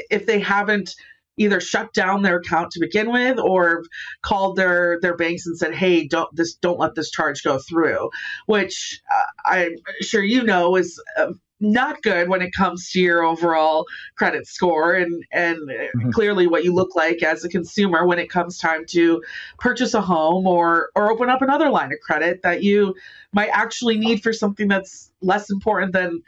if 0.08 0.24
they 0.24 0.40
haven't 0.40 0.94
either 1.36 1.60
shut 1.60 1.92
down 1.92 2.22
their 2.22 2.38
account 2.38 2.70
to 2.70 2.80
begin 2.80 3.12
with 3.12 3.38
or 3.38 3.84
called 4.22 4.56
their 4.56 4.98
their 5.02 5.14
banks 5.14 5.44
and 5.46 5.58
said 5.58 5.74
hey 5.74 6.06
don't 6.06 6.34
this 6.34 6.54
don't 6.54 6.78
let 6.78 6.94
this 6.94 7.10
charge 7.10 7.42
go 7.42 7.58
through 7.58 8.10
which 8.46 9.00
uh, 9.14 9.50
i'm 9.50 9.72
sure 10.02 10.22
you 10.22 10.42
know 10.42 10.76
is 10.76 11.00
uh, 11.18 11.32
not 11.62 12.02
good 12.02 12.28
when 12.28 12.42
it 12.42 12.52
comes 12.52 12.90
to 12.90 13.00
your 13.00 13.22
overall 13.22 13.86
credit 14.16 14.46
score 14.46 14.94
and 14.94 15.24
and 15.32 15.56
mm-hmm. 15.58 16.10
clearly 16.10 16.46
what 16.46 16.64
you 16.64 16.74
look 16.74 16.94
like 16.96 17.22
as 17.22 17.44
a 17.44 17.48
consumer 17.48 18.04
when 18.06 18.18
it 18.18 18.28
comes 18.28 18.58
time 18.58 18.84
to 18.86 19.22
purchase 19.58 19.94
a 19.94 20.00
home 20.00 20.46
or 20.46 20.90
or 20.94 21.10
open 21.10 21.30
up 21.30 21.40
another 21.40 21.70
line 21.70 21.92
of 21.92 21.98
credit 22.00 22.42
that 22.42 22.62
you 22.62 22.94
might 23.32 23.50
actually 23.50 23.96
need 23.96 24.22
for 24.22 24.32
something 24.32 24.68
that's 24.68 25.10
less 25.22 25.50
important 25.50 25.92
than 25.92 26.20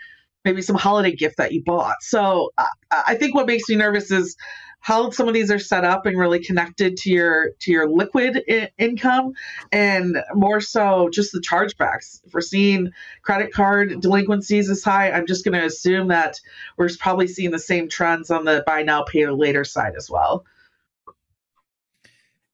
maybe 0.44 0.62
some 0.62 0.76
holiday 0.76 1.14
gift 1.14 1.36
that 1.36 1.52
you 1.52 1.62
bought 1.64 1.96
so 2.00 2.50
uh, 2.58 2.66
i 3.06 3.14
think 3.14 3.34
what 3.34 3.46
makes 3.46 3.68
me 3.68 3.76
nervous 3.76 4.10
is 4.10 4.36
how 4.84 5.08
some 5.08 5.26
of 5.26 5.32
these 5.32 5.50
are 5.50 5.58
set 5.58 5.82
up 5.82 6.04
and 6.04 6.18
really 6.18 6.38
connected 6.38 6.98
to 6.98 7.10
your 7.10 7.52
to 7.58 7.72
your 7.72 7.88
liquid 7.88 8.44
I- 8.48 8.68
income 8.78 9.32
and 9.72 10.18
more 10.34 10.60
so 10.60 11.08
just 11.10 11.32
the 11.32 11.40
chargebacks 11.40 12.20
if 12.24 12.34
we're 12.34 12.42
seeing 12.42 12.90
credit 13.22 13.52
card 13.52 14.00
delinquencies 14.00 14.68
as 14.68 14.84
high 14.84 15.10
i'm 15.10 15.26
just 15.26 15.44
going 15.44 15.58
to 15.58 15.64
assume 15.64 16.08
that 16.08 16.38
we're 16.76 16.90
probably 17.00 17.26
seeing 17.26 17.50
the 17.50 17.58
same 17.58 17.88
trends 17.88 18.30
on 18.30 18.44
the 18.44 18.62
buy 18.66 18.82
now 18.82 19.02
pay 19.02 19.26
later 19.26 19.64
side 19.64 19.94
as 19.96 20.10
well 20.10 20.44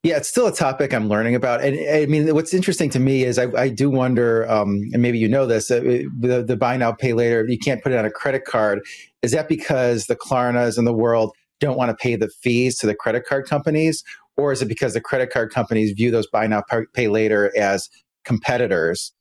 yeah, 0.03 0.17
it's 0.17 0.31
still 0.31 0.47
a 0.47 0.55
topic 0.55 0.95
I'm 0.95 1.11
learning 1.11 1.35
about. 1.35 1.63
And 1.63 1.77
I 1.95 2.07
mean, 2.07 2.35
what's 2.35 2.55
interesting 2.55 2.89
to 2.91 2.99
me 2.99 3.23
is 3.23 3.39
I, 3.39 3.49
I 3.55 3.69
do 3.69 3.91
wonder, 3.91 4.51
um, 4.51 4.89
and 4.95 5.03
maybe 5.03 5.19
you 5.19 5.29
know 5.29 5.45
this, 5.45 5.71
uh, 5.71 5.81
the, 5.81 6.43
the 6.43 6.57
buy 6.57 6.79
now, 6.79 6.91
pay 6.91 7.13
later, 7.13 7.45
you 7.47 7.59
can't 7.59 7.83
put 7.83 7.93
it 7.93 7.99
on 7.99 8.07
a 8.07 8.11
credit 8.11 8.47
card. 8.47 8.81
Is 9.21 9.33
that 9.33 9.47
because 9.47 10.07
the 10.07 10.17
Klarnas 10.17 10.79
in 10.79 10.87
the 10.87 10.95
world 10.95 11.35
don't 11.61 11.77
want 11.77 11.91
to 11.91 11.97
pay 11.97 12.17
the 12.17 12.29
fees 12.43 12.77
to 12.79 12.87
the 12.87 12.95
credit 12.95 13.25
card 13.27 13.47
companies? 13.47 14.03
Or 14.37 14.53
is 14.53 14.63
it 14.63 14.69
because 14.69 14.95
the 14.95 15.01
credit 15.01 15.31
card 15.31 15.53
companies 15.53 15.93
view 15.93 16.11
those 16.11 16.27
buy 16.27 16.47
now, 16.47 16.63
pay 16.95 17.09
later 17.09 17.53
as 17.57 17.89
competitors 18.25 19.13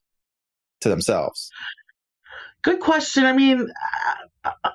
to 0.81 0.89
themselves? 0.89 1.51
Good 2.61 2.79
question. 2.79 3.25
I 3.25 3.33
mean, 3.33 3.69
uh, 4.43 4.51
uh, 4.63 4.69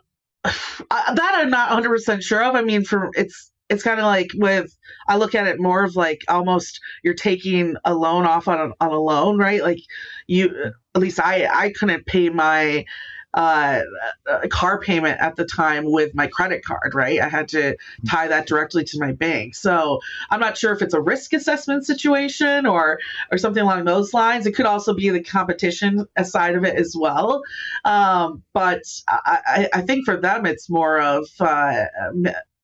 uh 0.91 1.15
that 1.15 1.33
I'm 1.35 1.51
not 1.51 1.71
100% 1.71 2.23
sure 2.23 2.45
of. 2.45 2.55
I 2.55 2.63
mean, 2.63 2.85
for 2.85 3.11
it's 3.15 3.51
it's 3.71 3.83
kind 3.83 3.99
of 3.99 4.07
like 4.07 4.31
with 4.35 4.77
I 5.09 5.17
look 5.17 5.35
at 5.35 5.47
it 5.47 5.59
more 5.59 5.85
of 5.85 5.97
like 5.97 6.23
almost 6.29 6.81
you're 7.03 7.15
taking 7.15 7.77
a 7.85 7.95
loan 7.95 8.27
off 8.27 8.47
on 8.47 8.61
a, 8.61 8.85
on 8.85 8.91
a 8.91 8.99
loan, 8.99 9.39
right? 9.39 9.63
Like 9.63 9.81
you, 10.27 10.73
at 10.95 11.01
least 11.01 11.21
I 11.21 11.47
I 11.47 11.73
couldn't 11.73 12.07
pay 12.07 12.29
my 12.29 12.85
uh, 13.35 13.83
a 14.27 14.49
car 14.49 14.81
payment 14.81 15.21
at 15.21 15.37
the 15.37 15.45
time 15.45 15.85
with 15.91 16.15
my 16.15 16.27
credit 16.27 16.65
card, 16.65 16.95
right? 16.95 17.21
I 17.21 17.29
had 17.29 17.49
to 17.49 17.77
tie 18.09 18.29
that 18.29 18.47
directly 18.47 18.85
to 18.85 18.99
my 18.99 19.13
bank. 19.13 19.55
So 19.55 20.01
I'm 20.31 20.41
not 20.41 20.57
sure 20.57 20.73
if 20.73 20.83
it's 20.83 20.95
a 20.95 21.01
risk 21.01 21.33
assessment 21.33 21.85
situation 21.85 22.67
or 22.67 22.99
or 23.31 23.39
something 23.39 23.63
along 23.63 23.85
those 23.85 24.15
lines. 24.15 24.47
It 24.47 24.53
could 24.53 24.67
also 24.67 24.95
be 24.95 25.11
the 25.11 25.23
competition 25.23 26.07
side 26.23 26.55
of 26.55 26.65
it 26.65 26.77
as 26.77 26.95
well. 26.99 27.43
Um, 27.85 28.43
but 28.53 28.83
I, 29.09 29.69
I, 29.73 29.81
think 29.83 30.05
for 30.05 30.17
them, 30.17 30.47
it's 30.47 30.71
more 30.71 31.01
of 31.01 31.29
uh, 31.41 31.85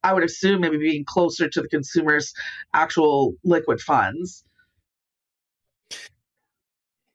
I 0.02 0.14
would 0.14 0.24
assume 0.24 0.60
maybe 0.60 0.78
being 0.78 1.04
closer 1.04 1.48
to 1.48 1.60
the 1.60 1.68
consumer's 1.68 2.32
actual 2.72 3.34
liquid 3.44 3.80
funds. 3.80 4.44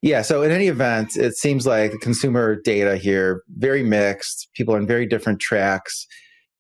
Yeah. 0.06 0.22
So 0.22 0.44
in 0.44 0.52
any 0.52 0.68
event, 0.68 1.18
it 1.18 1.36
seems 1.36 1.66
like 1.66 1.92
the 1.92 1.98
consumer 1.98 2.62
data 2.62 2.96
here 2.96 3.42
very 3.58 3.82
mixed. 3.82 4.50
People 4.54 4.76
on 4.76 4.86
very 4.86 5.08
different 5.08 5.40
tracks. 5.40 6.06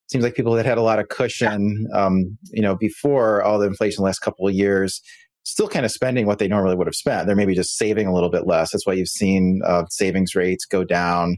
Seems 0.07 0.23
like 0.23 0.33
people 0.33 0.53
that 0.53 0.65
had 0.65 0.79
a 0.79 0.81
lot 0.81 0.97
of 0.97 1.09
cushion, 1.09 1.87
um, 1.93 2.39
you 2.51 2.63
know, 2.63 2.75
before 2.75 3.43
all 3.43 3.59
the 3.59 3.67
inflation 3.67 4.01
the 4.01 4.05
last 4.05 4.17
couple 4.17 4.47
of 4.47 4.55
years, 4.55 4.99
still 5.43 5.67
kind 5.67 5.85
of 5.85 5.91
spending 5.91 6.25
what 6.25 6.39
they 6.39 6.47
normally 6.47 6.75
would 6.75 6.87
have 6.87 6.95
spent. 6.95 7.27
They're 7.27 7.35
maybe 7.35 7.53
just 7.53 7.77
saving 7.77 8.07
a 8.07 8.13
little 8.15 8.31
bit 8.31 8.47
less. 8.47 8.71
That's 8.71 8.87
why 8.87 8.93
you've 8.93 9.09
seen 9.09 9.61
uh, 9.63 9.83
savings 9.91 10.33
rates 10.33 10.65
go 10.65 10.83
down. 10.83 11.37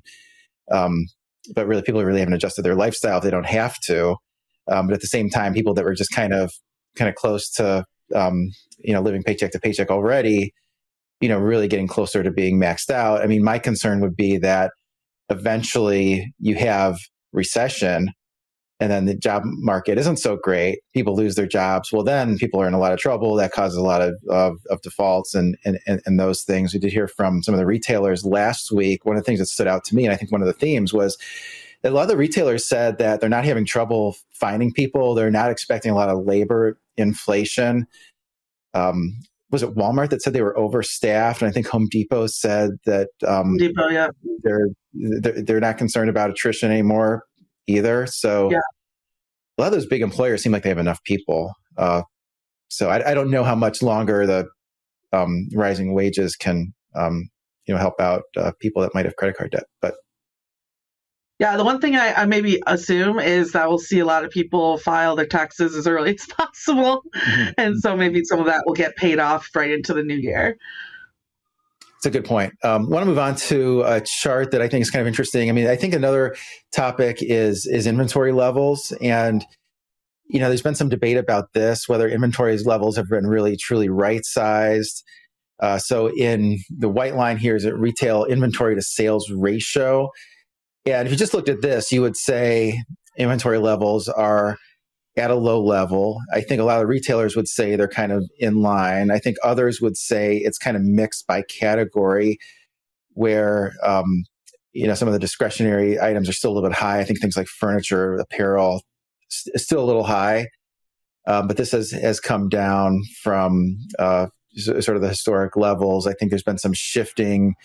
Um, 0.71 1.07
but 1.55 1.67
really, 1.67 1.81
people 1.81 2.01
really 2.05 2.21
haven't 2.21 2.35
adjusted 2.35 2.61
their 2.61 2.75
lifestyle 2.75 3.17
if 3.17 3.25
they 3.25 3.31
don't 3.31 3.45
have 3.45 3.75
to. 3.87 4.15
Um, 4.71 4.87
but 4.87 4.93
at 4.93 5.01
the 5.01 5.07
same 5.07 5.29
time, 5.29 5.53
people 5.53 5.73
that 5.73 5.83
were 5.83 5.93
just 5.93 6.13
kind 6.13 6.33
of 6.33 6.53
kind 6.95 7.09
of 7.09 7.15
close 7.15 7.49
to 7.55 7.83
um, 8.15 8.47
you 8.79 8.93
know 8.93 9.01
living 9.01 9.23
paycheck 9.23 9.51
to 9.51 9.59
paycheck 9.59 9.91
already 9.91 10.53
you 11.21 11.29
know, 11.29 11.39
really 11.39 11.67
getting 11.67 11.87
closer 11.87 12.23
to 12.23 12.31
being 12.31 12.59
maxed 12.59 12.89
out. 12.89 13.21
I 13.21 13.27
mean, 13.27 13.43
my 13.43 13.59
concern 13.59 14.01
would 14.01 14.15
be 14.15 14.37
that 14.37 14.71
eventually 15.29 16.33
you 16.39 16.55
have 16.55 16.97
recession 17.33 18.13
and 18.79 18.91
then 18.91 19.05
the 19.05 19.15
job 19.15 19.41
market 19.45 19.97
isn't 19.97 20.17
so 20.17 20.37
great. 20.37 20.79
People 20.93 21.15
lose 21.15 21.33
their 21.35 21.47
jobs. 21.47 21.91
Well, 21.91 22.03
then 22.03 22.37
people 22.37 22.61
are 22.61 22.67
in 22.67 22.75
a 22.75 22.79
lot 22.79 22.93
of 22.93 22.99
trouble. 22.99 23.35
That 23.35 23.51
causes 23.51 23.75
a 23.75 23.81
lot 23.81 24.01
of, 24.01 24.15
of, 24.29 24.57
of 24.69 24.81
defaults 24.81 25.33
and, 25.33 25.57
and, 25.65 25.79
and 25.87 26.19
those 26.19 26.43
things. 26.43 26.73
We 26.73 26.79
did 26.79 26.93
hear 26.93 27.07
from 27.07 27.41
some 27.41 27.55
of 27.55 27.59
the 27.59 27.65
retailers 27.65 28.23
last 28.23 28.71
week. 28.71 29.03
One 29.03 29.17
of 29.17 29.23
the 29.23 29.25
things 29.25 29.39
that 29.39 29.47
stood 29.47 29.67
out 29.67 29.83
to 29.85 29.95
me, 29.95 30.05
and 30.05 30.13
I 30.13 30.15
think 30.15 30.31
one 30.31 30.41
of 30.41 30.47
the 30.47 30.53
themes 30.53 30.93
was 30.93 31.17
a 31.83 31.89
lot 31.89 32.03
of 32.03 32.07
the 32.09 32.17
retailers 32.17 32.67
said 32.67 32.99
that 32.99 33.19
they're 33.19 33.29
not 33.29 33.45
having 33.45 33.65
trouble 33.65 34.15
finding 34.31 34.71
people. 34.71 35.15
They're 35.15 35.31
not 35.31 35.49
expecting 35.49 35.91
a 35.91 35.95
lot 35.95 36.09
of 36.09 36.25
labor 36.25 36.79
inflation. 36.97 37.87
Um, 38.75 39.19
was 39.49 39.63
it 39.63 39.75
Walmart 39.75 40.09
that 40.09 40.21
said 40.21 40.33
they 40.33 40.41
were 40.41 40.57
overstaffed, 40.57 41.41
and 41.41 41.49
I 41.49 41.51
think 41.51 41.67
Home 41.67 41.87
Depot 41.89 42.27
said 42.27 42.71
that 42.85 43.09
um, 43.25 43.55
Depot, 43.57 43.87
yeah, 43.87 44.09
they're, 44.43 44.67
they're 44.93 45.41
they're 45.41 45.59
not 45.59 45.77
concerned 45.77 46.09
about 46.09 46.29
attrition 46.29 46.71
anymore 46.71 47.23
either. 47.67 48.05
So 48.07 48.51
yeah. 48.51 48.59
a 49.57 49.61
lot 49.61 49.67
of 49.67 49.73
those 49.73 49.85
big 49.85 50.01
employers 50.01 50.43
seem 50.43 50.51
like 50.51 50.63
they 50.63 50.69
have 50.69 50.77
enough 50.77 51.03
people. 51.03 51.53
Uh, 51.77 52.01
so 52.69 52.89
I, 52.89 53.11
I, 53.11 53.13
don't 53.13 53.29
know 53.29 53.43
how 53.43 53.55
much 53.55 53.81
longer 53.81 54.25
the 54.25 54.47
um, 55.13 55.47
rising 55.53 55.93
wages 55.93 56.35
can 56.35 56.73
um, 56.95 57.29
you 57.65 57.73
know 57.73 57.79
help 57.79 58.01
out 58.01 58.23
uh, 58.35 58.51
people 58.59 58.81
that 58.81 58.93
might 58.93 59.05
have 59.05 59.15
credit 59.15 59.37
card 59.37 59.51
debt, 59.51 59.65
but 59.81 59.95
yeah, 61.39 61.55
the 61.55 61.63
one 61.63 61.79
thing 61.79 61.95
I, 61.95 62.13
I, 62.13 62.25
maybe 62.25 62.61
assume 62.65 63.19
is 63.19 63.51
that 63.51 63.69
we'll 63.69 63.77
see 63.77 63.99
a 63.99 64.05
lot 64.05 64.25
of 64.25 64.31
people 64.31 64.79
file 64.79 65.15
their 65.15 65.27
taxes 65.27 65.75
as 65.75 65.85
early 65.85 66.15
as 66.19 66.25
possible. 66.25 67.03
Mm-hmm. 67.15 67.51
And 67.57 67.79
so 67.79 67.95
maybe 67.95 68.23
some 68.23 68.39
of 68.39 68.47
that 68.47 68.63
will 68.65 68.73
get 68.73 68.95
paid 68.95 69.19
off 69.19 69.47
right 69.55 69.69
into 69.69 69.93
the 69.93 70.03
new 70.03 70.15
year. 70.15 70.57
It's 71.97 72.05
a 72.05 72.11
good 72.11 72.25
point. 72.25 72.53
Um, 72.63 72.85
I 72.85 72.89
want 72.89 73.03
to 73.03 73.07
move 73.07 73.17
on 73.17 73.35
to 73.35 73.81
a 73.83 74.01
chart 74.01 74.51
that 74.51 74.61
I 74.61 74.67
think 74.67 74.83
is 74.83 74.91
kind 74.91 75.01
of 75.01 75.07
interesting. 75.07 75.49
I 75.49 75.51
mean, 75.51 75.67
I 75.67 75.75
think 75.75 75.95
another 75.95 76.35
topic 76.71 77.17
is 77.21 77.65
is 77.65 77.87
inventory 77.87 78.31
levels, 78.31 78.93
and 79.01 79.43
you 80.27 80.39
know, 80.39 80.47
there's 80.47 80.61
been 80.61 80.75
some 80.75 80.89
debate 80.89 81.17
about 81.17 81.53
this 81.53 81.87
whether 81.87 82.07
inventory 82.07 82.55
levels 82.59 82.97
have 82.97 83.09
been 83.09 83.25
really 83.25 83.57
truly 83.57 83.89
right 83.89 84.23
sized. 84.23 85.03
Uh, 85.59 85.79
so, 85.79 86.11
in 86.15 86.59
the 86.69 86.87
white 86.87 87.15
line 87.15 87.37
here 87.37 87.55
is 87.55 87.65
a 87.65 87.75
retail 87.75 88.25
inventory 88.25 88.75
to 88.75 88.81
sales 88.81 89.31
ratio. 89.31 90.11
And 90.87 91.05
if 91.05 91.11
you 91.11 91.17
just 91.17 91.33
looked 91.33 91.49
at 91.49 91.61
this, 91.61 91.91
you 91.91 92.01
would 92.01 92.15
say 92.15 92.81
inventory 93.17 93.57
levels 93.57 94.07
are 94.07 94.57
at 95.17 95.31
a 95.31 95.35
low 95.35 95.61
level. 95.61 96.19
I 96.31 96.41
think 96.41 96.61
a 96.61 96.63
lot 96.63 96.81
of 96.81 96.87
retailers 96.87 97.35
would 97.35 97.49
say 97.49 97.75
they're 97.75 97.89
kind 97.89 98.11
of 98.13 98.29
in 98.39 98.61
line. 98.61 99.11
I 99.11 99.19
think 99.19 99.35
others 99.43 99.81
would 99.81 99.97
say 99.97 100.37
it's 100.37 100.57
kind 100.57 100.77
of 100.77 100.83
mixed 100.83 101.27
by 101.27 101.41
category, 101.41 102.37
where 103.13 103.73
um, 103.83 104.23
you 104.71 104.87
know 104.87 104.93
some 104.93 105.09
of 105.09 105.13
the 105.13 105.19
discretionary 105.19 105.99
items 105.99 106.29
are 106.29 106.33
still 106.33 106.51
a 106.51 106.53
little 106.53 106.69
bit 106.69 106.77
high. 106.77 106.99
I 106.99 107.03
think 107.03 107.19
things 107.19 107.35
like 107.35 107.47
furniture, 107.47 108.15
apparel, 108.15 108.81
is 109.29 109.63
still 109.63 109.83
a 109.83 109.85
little 109.85 110.05
high, 110.05 110.47
um, 111.27 111.47
but 111.47 111.57
this 111.57 111.71
has 111.71 111.91
has 111.91 112.21
come 112.21 112.47
down 112.47 113.01
from 113.23 113.77
uh, 113.99 114.27
sort 114.55 114.95
of 114.95 115.01
the 115.01 115.09
historic 115.09 115.57
levels. 115.57 116.07
I 116.07 116.13
think 116.13 116.31
there's 116.31 116.43
been 116.43 116.59
some 116.59 116.73
shifting 116.73 117.55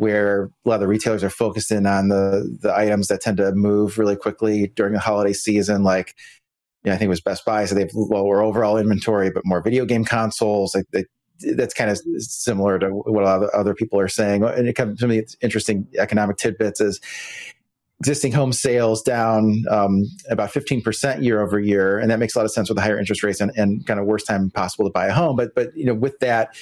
where 0.00 0.50
a 0.64 0.68
lot 0.68 0.76
of 0.76 0.80
the 0.80 0.88
retailers 0.88 1.22
are 1.22 1.30
focused 1.30 1.70
in 1.70 1.86
on 1.86 2.08
the 2.08 2.58
the 2.60 2.74
items 2.74 3.08
that 3.08 3.20
tend 3.20 3.36
to 3.38 3.52
move 3.52 3.98
really 3.98 4.16
quickly 4.16 4.72
during 4.74 4.92
the 4.92 4.98
holiday 4.98 5.32
season, 5.32 5.82
like 5.82 6.14
you 6.84 6.90
know, 6.90 6.94
I 6.94 6.98
think 6.98 7.06
it 7.06 7.10
was 7.10 7.20
Best 7.20 7.44
Buy, 7.44 7.64
so 7.66 7.74
they 7.74 7.82
have 7.82 7.90
lower 7.94 8.42
overall 8.42 8.78
inventory, 8.78 9.30
but 9.30 9.44
more 9.44 9.62
video 9.62 9.84
game 9.84 10.04
consoles. 10.04 10.74
Like 10.74 10.86
they, 10.92 11.04
that's 11.54 11.74
kind 11.74 11.90
of 11.90 11.98
similar 12.18 12.78
to 12.78 12.88
what 12.88 13.24
other, 13.24 13.54
other 13.54 13.74
people 13.74 13.98
are 13.98 14.08
saying. 14.08 14.42
And 14.44 14.68
it 14.68 14.74
comes 14.74 14.98
to 15.00 15.06
me, 15.06 15.18
it's 15.18 15.36
interesting 15.42 15.86
economic 15.98 16.36
tidbits 16.36 16.80
is 16.80 17.00
existing 18.00 18.32
home 18.32 18.52
sales 18.52 19.02
down 19.02 19.62
um, 19.70 20.04
about 20.30 20.50
15% 20.50 21.22
year 21.22 21.42
over 21.42 21.60
year. 21.60 21.98
And 21.98 22.10
that 22.10 22.18
makes 22.18 22.34
a 22.34 22.38
lot 22.38 22.46
of 22.46 22.50
sense 22.50 22.70
with 22.70 22.76
the 22.76 22.82
higher 22.82 22.98
interest 22.98 23.22
rates 23.22 23.40
and, 23.40 23.52
and 23.56 23.86
kind 23.86 24.00
of 24.00 24.06
worst 24.06 24.26
time 24.26 24.50
possible 24.50 24.86
to 24.86 24.92
buy 24.92 25.06
a 25.06 25.12
home. 25.12 25.36
But, 25.36 25.54
but, 25.54 25.76
you 25.76 25.84
know, 25.84 25.94
with 25.94 26.18
that, 26.20 26.54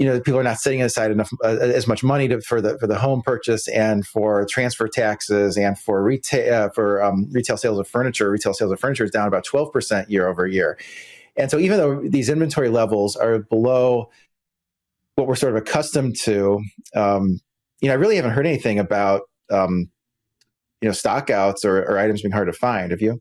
you 0.00 0.06
know 0.06 0.18
people 0.18 0.40
are 0.40 0.42
not 0.42 0.56
setting 0.56 0.80
aside 0.80 1.10
enough 1.10 1.30
uh, 1.44 1.58
as 1.60 1.86
much 1.86 2.02
money 2.02 2.26
to, 2.26 2.40
for 2.40 2.62
the 2.62 2.78
for 2.78 2.86
the 2.86 2.98
home 2.98 3.20
purchase 3.20 3.68
and 3.68 4.06
for 4.06 4.46
transfer 4.46 4.88
taxes 4.88 5.58
and 5.58 5.78
for 5.78 6.02
retail 6.02 6.54
uh, 6.54 6.68
for 6.70 7.04
um, 7.04 7.28
retail 7.32 7.58
sales 7.58 7.78
of 7.78 7.86
furniture. 7.86 8.30
Retail 8.30 8.54
sales 8.54 8.72
of 8.72 8.80
furniture 8.80 9.04
is 9.04 9.10
down 9.10 9.28
about 9.28 9.44
twelve 9.44 9.70
percent 9.74 10.10
year 10.10 10.26
over 10.26 10.46
year, 10.46 10.78
and 11.36 11.50
so 11.50 11.58
even 11.58 11.76
though 11.76 12.00
these 12.08 12.30
inventory 12.30 12.70
levels 12.70 13.14
are 13.14 13.40
below 13.40 14.08
what 15.16 15.28
we're 15.28 15.36
sort 15.36 15.54
of 15.54 15.60
accustomed 15.60 16.16
to, 16.22 16.62
um, 16.96 17.38
you 17.82 17.88
know, 17.88 17.92
I 17.92 17.96
really 17.96 18.16
haven't 18.16 18.30
heard 18.30 18.46
anything 18.46 18.78
about 18.78 19.20
um, 19.50 19.90
you 20.80 20.88
know 20.88 20.94
stockouts 20.94 21.62
or, 21.62 21.78
or 21.82 21.98
items 21.98 22.22
being 22.22 22.32
hard 22.32 22.48
to 22.48 22.54
find. 22.54 22.90
Have 22.90 23.02
you? 23.02 23.20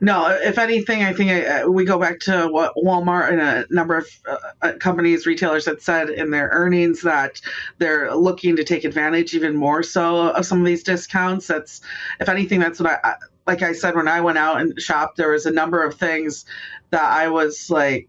No, 0.00 0.28
if 0.28 0.58
anything, 0.58 1.02
I 1.02 1.12
think 1.12 1.30
uh, 1.30 1.70
we 1.70 1.84
go 1.84 1.98
back 1.98 2.20
to 2.20 2.48
what 2.48 2.74
Walmart 2.76 3.30
and 3.32 3.40
a 3.40 3.66
number 3.70 3.96
of 3.96 4.08
uh, 4.28 4.36
uh, 4.62 4.72
companies, 4.74 5.26
retailers 5.26 5.66
had 5.66 5.80
said 5.80 6.10
in 6.10 6.30
their 6.30 6.48
earnings 6.52 7.02
that 7.02 7.40
they're 7.78 8.14
looking 8.14 8.56
to 8.56 8.64
take 8.64 8.84
advantage 8.84 9.34
even 9.34 9.56
more 9.56 9.82
so 9.82 10.28
of 10.28 10.44
some 10.44 10.60
of 10.60 10.66
these 10.66 10.82
discounts. 10.82 11.46
That's, 11.46 11.80
if 12.20 12.28
anything, 12.28 12.60
that's 12.60 12.80
what 12.80 13.00
I, 13.04 13.14
like 13.46 13.62
I 13.62 13.72
said, 13.72 13.94
when 13.94 14.08
I 14.08 14.20
went 14.20 14.38
out 14.38 14.60
and 14.60 14.78
shopped, 14.80 15.16
there 15.16 15.30
was 15.30 15.46
a 15.46 15.52
number 15.52 15.82
of 15.82 15.94
things 15.94 16.44
that 16.90 17.04
I 17.04 17.28
was 17.28 17.70
like 17.70 18.08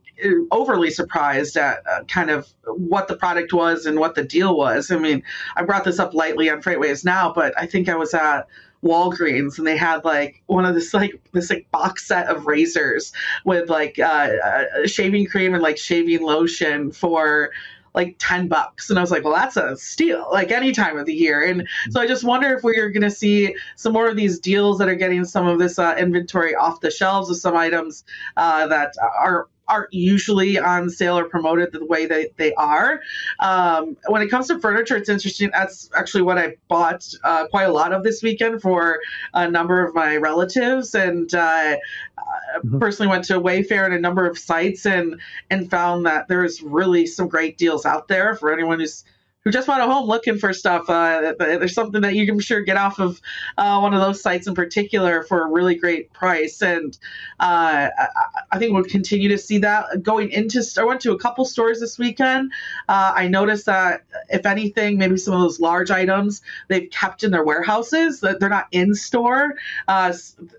overly 0.51 0.89
surprised 0.89 1.57
at 1.57 1.83
uh, 1.87 2.03
kind 2.05 2.31
of 2.31 2.47
what 2.65 3.07
the 3.07 3.15
product 3.15 3.53
was 3.53 3.85
and 3.85 3.99
what 3.99 4.15
the 4.15 4.23
deal 4.23 4.57
was. 4.57 4.89
I 4.89 4.97
mean, 4.97 5.21
I 5.55 5.63
brought 5.63 5.83
this 5.83 5.99
up 5.99 6.13
lightly 6.13 6.49
on 6.49 6.61
FreightWaves 6.61 7.05
now, 7.05 7.31
but 7.31 7.53
I 7.57 7.67
think 7.67 7.87
I 7.87 7.95
was 7.95 8.13
at 8.13 8.47
Walgreens 8.83 9.57
and 9.57 9.65
they 9.65 9.77
had 9.77 10.05
like 10.05 10.43
one 10.45 10.65
of 10.65 10.75
this 10.75 10.93
like 10.93 11.19
this 11.31 11.49
like 11.49 11.69
box 11.71 12.07
set 12.07 12.27
of 12.27 12.45
razors 12.45 13.11
with 13.45 13.69
like 13.69 13.99
uh, 13.99 14.29
uh, 14.43 14.87
shaving 14.87 15.25
cream 15.25 15.53
and 15.53 15.63
like 15.63 15.77
shaving 15.77 16.21
lotion 16.21 16.91
for 16.91 17.51
like 17.97 18.15
10 18.19 18.47
bucks. 18.47 18.89
And 18.89 18.99
I 18.99 19.01
was 19.01 19.09
like, 19.09 19.23
well, 19.23 19.33
that's 19.33 19.57
a 19.57 19.75
steal, 19.75 20.27
like 20.31 20.51
any 20.51 20.71
time 20.71 20.97
of 20.97 21.07
the 21.07 21.13
year. 21.15 21.43
And 21.43 21.67
so 21.89 21.99
I 21.99 22.05
just 22.05 22.23
wonder 22.23 22.53
if 22.55 22.63
we're 22.63 22.91
going 22.91 23.01
to 23.01 23.09
see 23.09 23.55
some 23.75 23.91
more 23.91 24.07
of 24.07 24.15
these 24.15 24.39
deals 24.39 24.77
that 24.77 24.87
are 24.87 24.95
getting 24.95 25.25
some 25.25 25.47
of 25.47 25.57
this 25.57 25.79
uh, 25.79 25.95
inventory 25.97 26.53
off 26.53 26.79
the 26.79 26.91
shelves 26.91 27.29
of 27.31 27.37
some 27.37 27.57
items 27.57 28.03
uh, 28.37 28.67
that 28.67 28.93
are 29.19 29.49
aren't 29.67 29.93
usually 29.93 30.57
on 30.57 30.89
sale 30.89 31.17
or 31.17 31.25
promoted 31.25 31.71
the 31.71 31.85
way 31.85 32.05
that 32.05 32.37
they 32.37 32.53
are. 32.55 33.01
Um, 33.39 33.97
when 34.07 34.21
it 34.21 34.29
comes 34.29 34.47
to 34.47 34.59
furniture, 34.59 34.95
it's 34.95 35.09
interesting. 35.09 35.49
That's 35.53 35.89
actually 35.95 36.23
what 36.23 36.37
I 36.37 36.55
bought 36.67 37.07
uh, 37.23 37.47
quite 37.47 37.65
a 37.65 37.73
lot 37.73 37.93
of 37.93 38.03
this 38.03 38.21
weekend 38.23 38.61
for 38.61 38.99
a 39.33 39.49
number 39.49 39.85
of 39.85 39.93
my 39.93 40.17
relatives, 40.17 40.95
and 40.95 41.33
uh, 41.33 41.77
mm-hmm. 41.77 42.79
personally 42.79 43.09
went 43.09 43.25
to 43.25 43.39
Wayfair 43.39 43.85
and 43.85 43.93
a 43.93 43.99
number 43.99 44.25
of 44.25 44.37
sites 44.37 44.85
and 44.85 45.19
and 45.49 45.69
found 45.69 46.05
that 46.05 46.27
there's 46.27 46.61
really 46.61 47.05
some 47.05 47.27
great 47.27 47.57
deals 47.57 47.85
out 47.85 48.07
there 48.07 48.35
for 48.35 48.51
anyone 48.51 48.79
who's 48.79 49.03
who 49.47 49.51
just 49.51 49.69
want 49.69 49.81
a 49.81 49.85
home 49.85 50.09
looking 50.09 50.37
for 50.37 50.51
stuff, 50.51 50.89
uh, 50.89 51.33
there's 51.39 51.73
something 51.73 52.01
that 52.01 52.15
you 52.15 52.25
can 52.25 52.37
sure 52.37 52.59
get 52.59 52.75
off 52.75 52.99
of 52.99 53.21
uh, 53.57 53.79
one 53.79 53.93
of 53.93 54.01
those 54.01 54.21
sites 54.21 54.45
in 54.45 54.53
particular 54.53 55.23
for 55.23 55.41
a 55.43 55.49
really 55.49 55.73
great 55.73 56.11
price. 56.11 56.61
And 56.61 56.97
uh, 57.39 57.87
I, 57.97 58.07
I, 58.51 58.59
think 58.59 58.73
we'll 58.73 58.83
continue 58.83 59.29
to 59.29 59.37
see 59.37 59.59
that 59.59 60.03
going 60.03 60.31
into. 60.31 60.61
I 60.77 60.83
went 60.83 60.99
to 61.01 61.13
a 61.13 61.17
couple 61.17 61.45
stores 61.45 61.79
this 61.79 61.97
weekend. 61.97 62.51
Uh, 62.89 63.13
I 63.15 63.29
noticed 63.29 63.67
that 63.67 64.03
if 64.27 64.45
anything, 64.45 64.97
maybe 64.97 65.15
some 65.15 65.33
of 65.33 65.39
those 65.39 65.61
large 65.61 65.91
items 65.91 66.41
they've 66.67 66.89
kept 66.89 67.23
in 67.23 67.31
their 67.31 67.45
warehouses 67.45 68.19
that 68.19 68.41
they're 68.41 68.49
not 68.49 68.67
in 68.71 68.95
store. 68.95 69.53
Uh, 69.87 70.11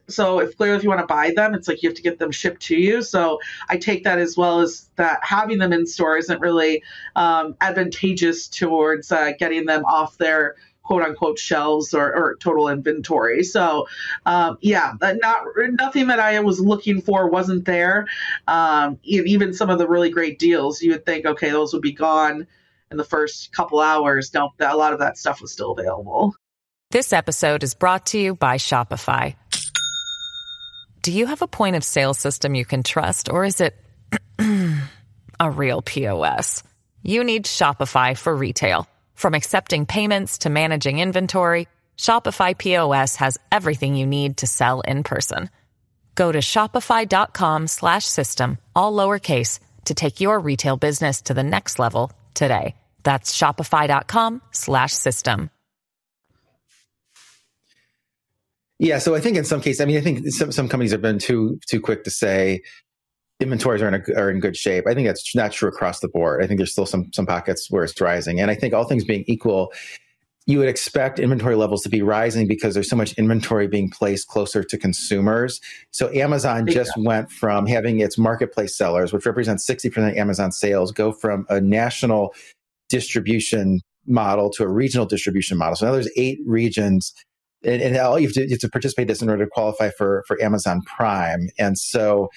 so 0.08 0.38
if 0.38 0.56
clearly 0.56 0.78
if 0.78 0.82
you 0.82 0.88
want 0.88 1.02
to 1.02 1.06
buy 1.06 1.30
them, 1.36 1.54
it's 1.54 1.68
like 1.68 1.82
you 1.82 1.90
have 1.90 1.96
to 1.96 2.02
get 2.02 2.18
them 2.18 2.30
shipped 2.30 2.62
to 2.62 2.76
you. 2.76 3.02
So 3.02 3.38
I 3.68 3.76
take 3.76 4.04
that 4.04 4.18
as 4.18 4.34
well 4.34 4.60
as 4.60 4.87
that 4.98 5.20
having 5.22 5.58
them 5.58 5.72
in 5.72 5.86
store 5.86 6.18
isn't 6.18 6.40
really 6.40 6.82
um, 7.16 7.56
advantageous 7.60 8.46
towards 8.48 9.10
uh, 9.10 9.32
getting 9.38 9.64
them 9.64 9.84
off 9.84 10.18
their 10.18 10.56
quote 10.88 11.02
unquote 11.02 11.38
shelves 11.38 11.92
or, 11.92 12.14
or 12.14 12.36
total 12.40 12.68
inventory. 12.68 13.42
So, 13.42 13.86
um, 14.24 14.56
yeah, 14.62 14.94
not 15.00 15.44
nothing 15.72 16.06
that 16.06 16.18
I 16.18 16.40
was 16.40 16.60
looking 16.60 17.02
for 17.02 17.28
wasn't 17.28 17.66
there. 17.66 18.06
Um, 18.46 18.98
even 19.02 19.52
some 19.52 19.70
of 19.70 19.78
the 19.78 19.86
really 19.86 20.10
great 20.10 20.38
deals, 20.38 20.80
you 20.80 20.92
would 20.92 21.04
think, 21.04 21.26
okay, 21.26 21.50
those 21.50 21.72
would 21.74 21.82
be 21.82 21.92
gone 21.92 22.46
in 22.90 22.96
the 22.96 23.04
first 23.04 23.52
couple 23.52 23.80
hours. 23.80 24.32
No, 24.32 24.50
a 24.60 24.76
lot 24.76 24.94
of 24.94 25.00
that 25.00 25.18
stuff 25.18 25.42
was 25.42 25.52
still 25.52 25.72
available. 25.72 26.34
This 26.90 27.12
episode 27.12 27.62
is 27.62 27.74
brought 27.74 28.06
to 28.06 28.18
you 28.18 28.34
by 28.34 28.56
Shopify. 28.56 29.34
Do 31.02 31.12
you 31.12 31.26
have 31.26 31.42
a 31.42 31.46
point 31.46 31.76
of 31.76 31.84
sale 31.84 32.14
system 32.14 32.54
you 32.54 32.64
can 32.64 32.82
trust, 32.82 33.28
or 33.28 33.44
is 33.44 33.60
it 33.60 33.76
a 35.40 35.50
real 35.50 35.82
POS? 35.82 36.62
you 37.02 37.24
need 37.24 37.46
Shopify 37.46 38.16
for 38.16 38.34
retail. 38.34 38.86
From 39.14 39.34
accepting 39.34 39.86
payments 39.86 40.38
to 40.38 40.50
managing 40.50 40.98
inventory, 40.98 41.68
Shopify 41.96 42.56
POS 42.56 43.16
has 43.16 43.38
everything 43.50 43.96
you 43.96 44.06
need 44.06 44.38
to 44.38 44.46
sell 44.46 44.80
in 44.82 45.02
person. 45.02 45.50
Go 46.14 46.32
to 46.32 46.38
shopify.com 46.38 47.66
slash 47.66 48.04
system, 48.04 48.58
all 48.74 48.92
lowercase, 48.92 49.58
to 49.86 49.94
take 49.94 50.20
your 50.20 50.38
retail 50.38 50.76
business 50.76 51.22
to 51.22 51.34
the 51.34 51.42
next 51.42 51.78
level 51.78 52.12
today. 52.34 52.74
That's 53.04 53.36
shopify.com 53.36 54.42
slash 54.50 54.92
system. 54.92 55.50
Yeah, 58.80 58.98
so 58.98 59.14
I 59.14 59.20
think 59.20 59.36
in 59.36 59.44
some 59.44 59.60
cases, 59.60 59.80
I 59.80 59.86
mean, 59.86 59.96
I 59.96 60.02
think 60.02 60.28
some, 60.28 60.52
some 60.52 60.68
companies 60.68 60.92
have 60.92 61.02
been 61.02 61.18
too 61.18 61.58
too 61.68 61.80
quick 61.80 62.04
to 62.04 62.10
say, 62.10 62.62
inventories 63.40 63.82
are 63.82 63.88
in, 63.88 63.94
a, 63.94 64.20
are 64.20 64.30
in 64.30 64.40
good 64.40 64.56
shape. 64.56 64.84
I 64.86 64.94
think 64.94 65.06
that's 65.06 65.34
not 65.34 65.52
true 65.52 65.68
across 65.68 66.00
the 66.00 66.08
board. 66.08 66.42
I 66.42 66.46
think 66.46 66.58
there's 66.58 66.72
still 66.72 66.86
some 66.86 67.10
some 67.12 67.26
pockets 67.26 67.70
where 67.70 67.84
it's 67.84 68.00
rising, 68.00 68.40
and 68.40 68.50
I 68.50 68.54
think 68.54 68.74
all 68.74 68.84
things 68.84 69.04
being 69.04 69.24
equal, 69.26 69.72
you 70.46 70.58
would 70.58 70.68
expect 70.68 71.18
inventory 71.18 71.54
levels 71.54 71.82
to 71.82 71.88
be 71.88 72.02
rising 72.02 72.48
because 72.48 72.74
there's 72.74 72.90
so 72.90 72.96
much 72.96 73.12
inventory 73.14 73.68
being 73.68 73.90
placed 73.90 74.28
closer 74.28 74.64
to 74.64 74.78
consumers. 74.78 75.60
So 75.90 76.12
Amazon 76.12 76.66
just 76.66 76.92
yeah. 76.96 77.04
went 77.04 77.30
from 77.30 77.66
having 77.66 78.00
its 78.00 78.18
marketplace 78.18 78.76
sellers, 78.76 79.12
which 79.12 79.26
represents 79.26 79.68
60% 79.68 80.10
of 80.10 80.16
Amazon 80.16 80.50
sales, 80.50 80.90
go 80.90 81.12
from 81.12 81.46
a 81.48 81.60
national 81.60 82.34
distribution 82.88 83.80
model 84.06 84.50
to 84.50 84.62
a 84.64 84.68
regional 84.68 85.04
distribution 85.04 85.58
model. 85.58 85.76
So 85.76 85.86
now 85.86 85.92
there's 85.92 86.10
eight 86.16 86.38
regions 86.46 87.12
and, 87.64 87.82
and 87.82 87.96
all 87.96 88.18
you 88.18 88.28
have, 88.28 88.34
to, 88.34 88.42
you 88.42 88.50
have 88.50 88.60
to 88.60 88.68
participate 88.68 89.02
in 89.02 89.08
this 89.08 89.22
in 89.22 89.28
order 89.28 89.44
to 89.44 89.50
qualify 89.50 89.90
for 89.90 90.24
for 90.26 90.40
Amazon 90.42 90.80
Prime. 90.82 91.48
And 91.58 91.78
so 91.78 92.28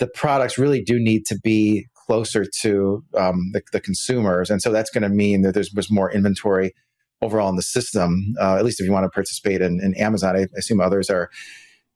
the 0.00 0.08
products 0.08 0.58
really 0.58 0.82
do 0.82 0.98
need 0.98 1.24
to 1.26 1.38
be 1.38 1.86
closer 1.94 2.44
to 2.62 3.04
um, 3.16 3.50
the, 3.52 3.62
the, 3.72 3.80
consumers. 3.80 4.50
And 4.50 4.60
so 4.60 4.72
that's 4.72 4.90
going 4.90 5.02
to 5.02 5.08
mean 5.08 5.42
that 5.42 5.54
there's, 5.54 5.70
more 5.90 6.10
inventory 6.10 6.72
overall 7.22 7.48
in 7.48 7.56
the 7.56 7.62
system, 7.62 8.34
uh, 8.40 8.56
at 8.56 8.64
least 8.64 8.80
if 8.80 8.86
you 8.86 8.92
want 8.92 9.04
to 9.04 9.10
participate 9.10 9.60
in, 9.60 9.78
in 9.80 9.94
Amazon. 9.94 10.36
I 10.36 10.46
assume 10.58 10.80
others 10.80 11.08
are 11.08 11.30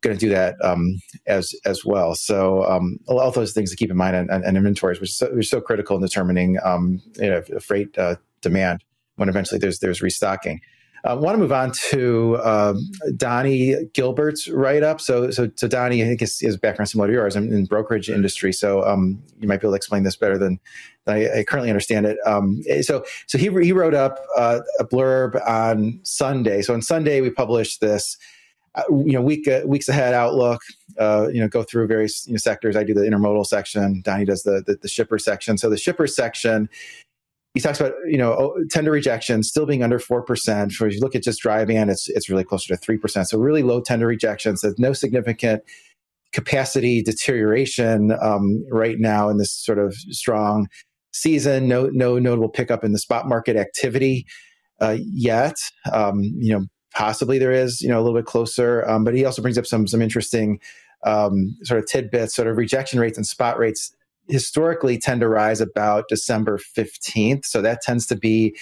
going 0.02 0.16
to 0.16 0.20
do 0.20 0.30
that 0.30 0.54
um, 0.62 1.00
as 1.26 1.50
as 1.64 1.84
well. 1.84 2.14
So 2.14 2.64
um, 2.64 2.98
all 3.08 3.30
those 3.32 3.52
things 3.52 3.70
to 3.70 3.76
keep 3.76 3.90
in 3.90 3.96
mind 3.96 4.30
and, 4.30 4.56
inventories, 4.56 5.00
which 5.00 5.18
which 5.32 5.48
so 5.48 5.60
critical 5.60 5.96
in 5.96 6.02
determining 6.02 6.58
um, 6.62 7.00
you 7.16 7.30
know, 7.30 7.42
freight 7.58 7.98
uh, 7.98 8.16
demand 8.42 8.84
when 9.16 9.28
eventually 9.28 9.58
there's 9.58 9.80
there's 9.80 10.02
restocking. 10.02 10.60
I 11.04 11.10
uh, 11.10 11.16
want 11.16 11.34
to 11.34 11.38
move 11.38 11.52
on 11.52 11.70
to 11.90 12.38
um, 12.42 12.90
Donnie 13.16 13.76
Gilbert's 13.92 14.48
write 14.48 14.82
up. 14.82 15.02
So, 15.02 15.30
so, 15.30 15.50
so 15.54 15.68
Donnie, 15.68 16.02
I 16.02 16.06
think 16.06 16.20
his, 16.20 16.40
his 16.40 16.56
background 16.56 16.88
similar 16.88 17.08
to 17.08 17.12
yours 17.12 17.36
I'm 17.36 17.48
in, 17.48 17.52
in 17.52 17.64
brokerage 17.66 18.08
industry. 18.08 18.54
So, 18.54 18.82
um, 18.86 19.22
you 19.38 19.46
might 19.46 19.60
be 19.60 19.66
able 19.66 19.72
to 19.72 19.76
explain 19.76 20.02
this 20.02 20.16
better 20.16 20.38
than, 20.38 20.58
than 21.04 21.16
I, 21.16 21.40
I, 21.40 21.44
currently 21.44 21.68
understand 21.68 22.06
it. 22.06 22.16
Um, 22.24 22.62
so, 22.80 23.04
so 23.26 23.36
he 23.36 23.50
he 23.62 23.72
wrote 23.72 23.92
up 23.92 24.18
uh, 24.34 24.60
a 24.78 24.84
blurb 24.86 25.38
on 25.46 26.00
Sunday. 26.04 26.62
So 26.62 26.72
on 26.72 26.80
Sunday 26.80 27.20
we 27.20 27.30
published 27.30 27.80
this. 27.80 28.16
Uh, 28.76 28.82
you 28.90 29.12
know, 29.12 29.22
week 29.22 29.46
uh, 29.46 29.60
weeks 29.64 29.88
ahead 29.88 30.14
outlook. 30.14 30.60
Uh, 30.98 31.28
you 31.32 31.38
know, 31.38 31.46
go 31.46 31.62
through 31.62 31.86
various 31.86 32.26
you 32.26 32.32
know, 32.32 32.38
sectors. 32.38 32.74
I 32.74 32.82
do 32.82 32.92
the 32.92 33.02
intermodal 33.02 33.46
section. 33.46 34.02
Donnie 34.04 34.24
does 34.24 34.42
the, 34.42 34.64
the 34.66 34.76
the 34.82 34.88
shipper 34.88 35.16
section. 35.16 35.58
So 35.58 35.70
the 35.70 35.76
shipper 35.76 36.08
section 36.08 36.68
he 37.54 37.60
talks 37.60 37.80
about 37.80 37.94
you 38.06 38.18
know 38.18 38.32
oh, 38.32 38.54
tender 38.70 38.90
rejection 38.90 39.42
still 39.42 39.64
being 39.64 39.82
under 39.82 39.98
four 39.98 40.22
percent. 40.22 40.72
For 40.72 40.86
if 40.86 40.94
you 40.94 41.00
look 41.00 41.14
at 41.14 41.22
just 41.22 41.40
dry 41.40 41.64
van, 41.64 41.88
it's 41.88 42.08
it's 42.08 42.28
really 42.28 42.44
closer 42.44 42.74
to 42.74 42.76
three 42.76 42.98
percent. 42.98 43.28
So 43.28 43.38
really 43.38 43.62
low 43.62 43.80
tender 43.80 44.06
rejections. 44.06 44.60
There's 44.60 44.78
no 44.78 44.92
significant 44.92 45.62
capacity 46.32 47.00
deterioration 47.00 48.12
um, 48.20 48.64
right 48.70 48.96
now 48.98 49.28
in 49.28 49.38
this 49.38 49.52
sort 49.52 49.78
of 49.78 49.94
strong 49.94 50.66
season. 51.12 51.68
No 51.68 51.88
no 51.92 52.18
notable 52.18 52.48
pickup 52.48 52.82
in 52.82 52.92
the 52.92 52.98
spot 52.98 53.28
market 53.28 53.56
activity 53.56 54.26
uh, 54.80 54.96
yet. 54.98 55.54
Um, 55.92 56.22
you 56.22 56.52
know, 56.52 56.66
possibly 56.92 57.38
there 57.38 57.52
is. 57.52 57.80
You 57.80 57.88
know, 57.88 58.00
a 58.00 58.02
little 58.02 58.18
bit 58.18 58.26
closer. 58.26 58.86
Um, 58.90 59.04
but 59.04 59.14
he 59.14 59.24
also 59.24 59.42
brings 59.42 59.58
up 59.58 59.66
some 59.66 59.86
some 59.86 60.02
interesting 60.02 60.58
um, 61.04 61.56
sort 61.62 61.78
of 61.78 61.86
tidbits, 61.86 62.34
sort 62.34 62.48
of 62.48 62.56
rejection 62.56 62.98
rates 62.98 63.16
and 63.16 63.26
spot 63.26 63.58
rates 63.58 63.94
historically 64.28 64.98
tend 64.98 65.20
to 65.20 65.28
rise 65.28 65.60
about 65.60 66.08
December 66.08 66.58
15th. 66.76 67.44
So 67.44 67.62
that 67.62 67.82
tends 67.82 68.06
to 68.06 68.16
be 68.16 68.56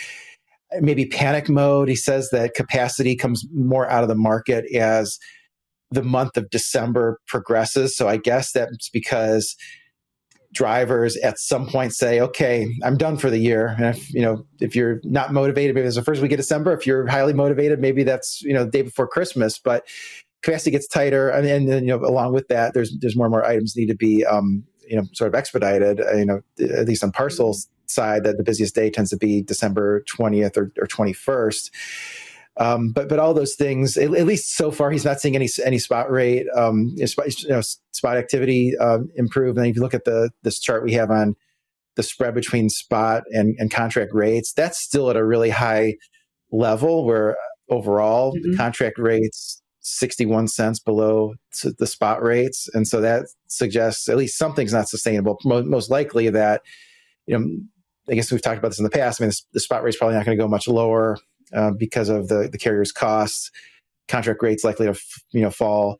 maybe 0.80 1.06
panic 1.06 1.48
mode. 1.48 1.88
He 1.88 1.96
says 1.96 2.30
that 2.30 2.54
capacity 2.54 3.16
comes 3.16 3.44
more 3.52 3.88
out 3.90 4.02
of 4.02 4.08
the 4.08 4.14
market 4.14 4.64
as 4.74 5.18
the 5.90 6.02
month 6.02 6.36
of 6.36 6.50
December 6.50 7.20
progresses. 7.26 7.96
So 7.96 8.08
I 8.08 8.16
guess 8.16 8.52
that's 8.52 8.88
because 8.88 9.54
drivers 10.52 11.16
at 11.18 11.38
some 11.38 11.66
point 11.66 11.94
say, 11.94 12.20
okay, 12.20 12.68
I'm 12.82 12.96
done 12.96 13.16
for 13.16 13.30
the 13.30 13.38
year. 13.38 13.68
And 13.78 13.86
if, 13.86 14.12
you 14.12 14.20
know, 14.20 14.44
if 14.60 14.76
you're 14.76 15.00
not 15.04 15.32
motivated, 15.32 15.74
maybe 15.74 15.86
it's 15.86 15.96
the 15.96 16.02
first 16.02 16.20
week 16.20 16.32
of 16.32 16.36
December. 16.36 16.72
If 16.72 16.86
you're 16.86 17.06
highly 17.06 17.32
motivated, 17.32 17.80
maybe 17.80 18.02
that's, 18.02 18.42
you 18.42 18.52
know, 18.52 18.64
the 18.64 18.70
day 18.70 18.82
before 18.82 19.06
Christmas, 19.06 19.58
but 19.58 19.86
capacity 20.42 20.70
gets 20.70 20.88
tighter. 20.88 21.30
and 21.30 21.46
then, 21.46 21.68
you 21.68 21.96
know, 21.96 22.04
along 22.04 22.32
with 22.32 22.48
that, 22.48 22.74
there's, 22.74 22.94
there's 23.00 23.16
more 23.16 23.26
and 23.26 23.32
more 23.32 23.44
items 23.44 23.74
need 23.76 23.86
to 23.86 23.96
be, 23.96 24.24
um, 24.24 24.64
you 24.88 24.96
know, 24.96 25.04
sort 25.12 25.28
of 25.28 25.34
expedited, 25.34 26.00
uh, 26.00 26.16
you 26.16 26.24
know, 26.24 26.40
at 26.60 26.86
least 26.86 27.04
on 27.04 27.12
parcels 27.12 27.68
side 27.86 28.24
that 28.24 28.36
the 28.36 28.42
busiest 28.42 28.74
day 28.74 28.90
tends 28.90 29.10
to 29.10 29.16
be 29.16 29.42
December 29.42 30.02
20th 30.04 30.56
or, 30.56 30.72
or 30.78 30.86
21st. 30.86 31.70
Um, 32.58 32.92
but 32.92 33.08
but 33.08 33.18
all 33.18 33.32
those 33.32 33.54
things, 33.54 33.96
at, 33.96 34.14
at, 34.14 34.26
least 34.26 34.54
so 34.56 34.70
far, 34.70 34.90
he's 34.90 35.06
not 35.06 35.20
seeing 35.20 35.34
any 35.34 35.48
any 35.64 35.78
spot 35.78 36.10
rate, 36.10 36.46
um, 36.54 36.94
you 36.96 37.06
know, 37.48 37.62
spot 37.62 38.16
activity 38.16 38.74
uh, 38.78 38.98
improve. 39.16 39.56
And 39.56 39.66
if 39.66 39.76
you 39.76 39.82
look 39.82 39.94
at 39.94 40.04
the 40.04 40.30
this 40.42 40.60
chart 40.60 40.84
we 40.84 40.92
have 40.92 41.10
on 41.10 41.34
the 41.96 42.02
spread 42.02 42.34
between 42.34 42.68
spot 42.68 43.22
and, 43.30 43.56
and 43.58 43.70
contract 43.70 44.12
rates, 44.12 44.52
that's 44.52 44.78
still 44.78 45.08
at 45.08 45.16
a 45.16 45.24
really 45.24 45.48
high 45.48 45.96
level. 46.50 47.06
Where 47.06 47.38
overall 47.70 48.32
mm-hmm. 48.34 48.50
the 48.50 48.56
contract 48.58 48.98
rates 48.98 49.61
61 49.82 50.48
cents 50.48 50.78
below 50.78 51.34
the 51.78 51.86
spot 51.86 52.22
rates, 52.22 52.68
and 52.72 52.86
so 52.86 53.00
that 53.00 53.26
suggests 53.48 54.08
at 54.08 54.16
least 54.16 54.38
something's 54.38 54.72
not 54.72 54.88
sustainable. 54.88 55.38
Most 55.44 55.90
likely 55.90 56.30
that 56.30 56.62
you 57.26 57.38
know 57.38 57.46
I 58.08 58.14
guess 58.14 58.32
we've 58.32 58.42
talked 58.42 58.58
about 58.58 58.68
this 58.68 58.78
in 58.78 58.84
the 58.84 58.90
past. 58.90 59.20
I 59.20 59.24
mean, 59.24 59.32
the, 59.52 59.60
spot 59.60 59.82
rate's 59.82 59.96
probably 59.96 60.16
not 60.16 60.24
going 60.24 60.36
to 60.36 60.42
go 60.42 60.48
much 60.48 60.66
lower 60.66 61.18
uh, 61.54 61.72
because 61.78 62.08
of 62.08 62.28
the 62.28 62.48
the 62.50 62.58
carrier's 62.58 62.92
costs. 62.92 63.50
Contract 64.08 64.42
rates 64.42 64.64
likely 64.64 64.86
to 64.86 64.98
you 65.32 65.42
know 65.42 65.50
fall 65.50 65.98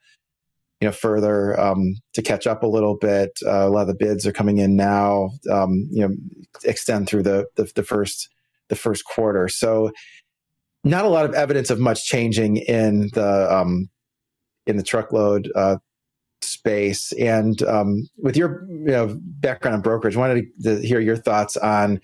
you 0.81 0.89
know 0.89 0.93
further 0.93 1.59
um, 1.61 1.95
to 2.15 2.23
catch 2.23 2.47
up 2.47 2.63
a 2.63 2.67
little 2.67 2.97
bit. 2.97 3.31
Uh, 3.47 3.67
a 3.67 3.71
lot 3.71 3.83
of 3.83 3.87
the 3.89 3.95
bids 3.95 4.27
are 4.27 4.33
coming 4.33 4.59
in 4.59 4.77
now. 4.77 5.31
Um, 5.51 5.89
you 5.91 6.07
know, 6.07 6.15
extend 6.65 7.09
through 7.09 7.23
the, 7.23 7.47
the, 7.57 7.71
the 7.75 7.85
first 7.85 8.29
the 8.69 8.75
first 8.75 9.05
quarter. 9.05 9.49
So 9.49 9.93
not 10.85 11.05
a 11.05 11.09
lot 11.09 11.25
of 11.25 11.35
evidence 11.35 11.71
of 11.71 11.79
much 11.79 12.07
changing 12.07 12.57
in 12.57 13.11
the 13.15 13.55
um, 13.55 13.89
in 14.67 14.77
the 14.77 14.83
truckload 14.83 15.51
uh, 15.55 15.77
space. 16.41 17.13
And 17.13 17.63
um, 17.63 18.09
with 18.19 18.37
your 18.37 18.67
you 18.69 18.87
know, 18.87 19.19
background 19.21 19.77
in 19.77 19.83
brokerage, 19.83 20.17
I 20.17 20.21
wanted 20.21 20.47
to, 20.63 20.81
hear 20.81 21.01
your 21.01 21.17
thoughts 21.17 21.57
on. 21.57 22.01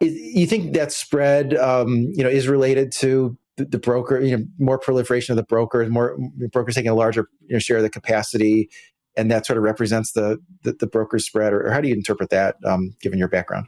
You 0.00 0.46
think 0.46 0.74
that 0.74 0.92
spread, 0.92 1.56
um, 1.56 2.08
you 2.14 2.22
know, 2.22 2.28
is 2.28 2.46
related 2.46 2.92
to 2.92 3.36
the, 3.56 3.64
the, 3.64 3.78
broker, 3.78 4.20
you 4.20 4.36
know, 4.36 4.44
more 4.58 4.78
proliferation 4.78 5.32
of 5.32 5.36
the 5.36 5.42
brokers, 5.42 5.90
more 5.90 6.16
brokers 6.52 6.76
taking 6.76 6.90
a 6.90 6.94
larger 6.94 7.28
you 7.48 7.54
know, 7.54 7.58
share 7.58 7.78
of 7.78 7.82
the 7.82 7.90
capacity, 7.90 8.70
and 9.16 9.28
that 9.32 9.44
sort 9.44 9.56
of 9.56 9.64
represents 9.64 10.12
the 10.12 10.38
the, 10.62 10.72
the 10.72 10.86
broker 10.86 11.18
spread, 11.18 11.52
or, 11.52 11.66
or, 11.66 11.72
how 11.72 11.80
do 11.80 11.88
you 11.88 11.94
interpret 11.94 12.30
that, 12.30 12.54
um, 12.64 12.94
given 13.02 13.18
your 13.18 13.26
background? 13.26 13.66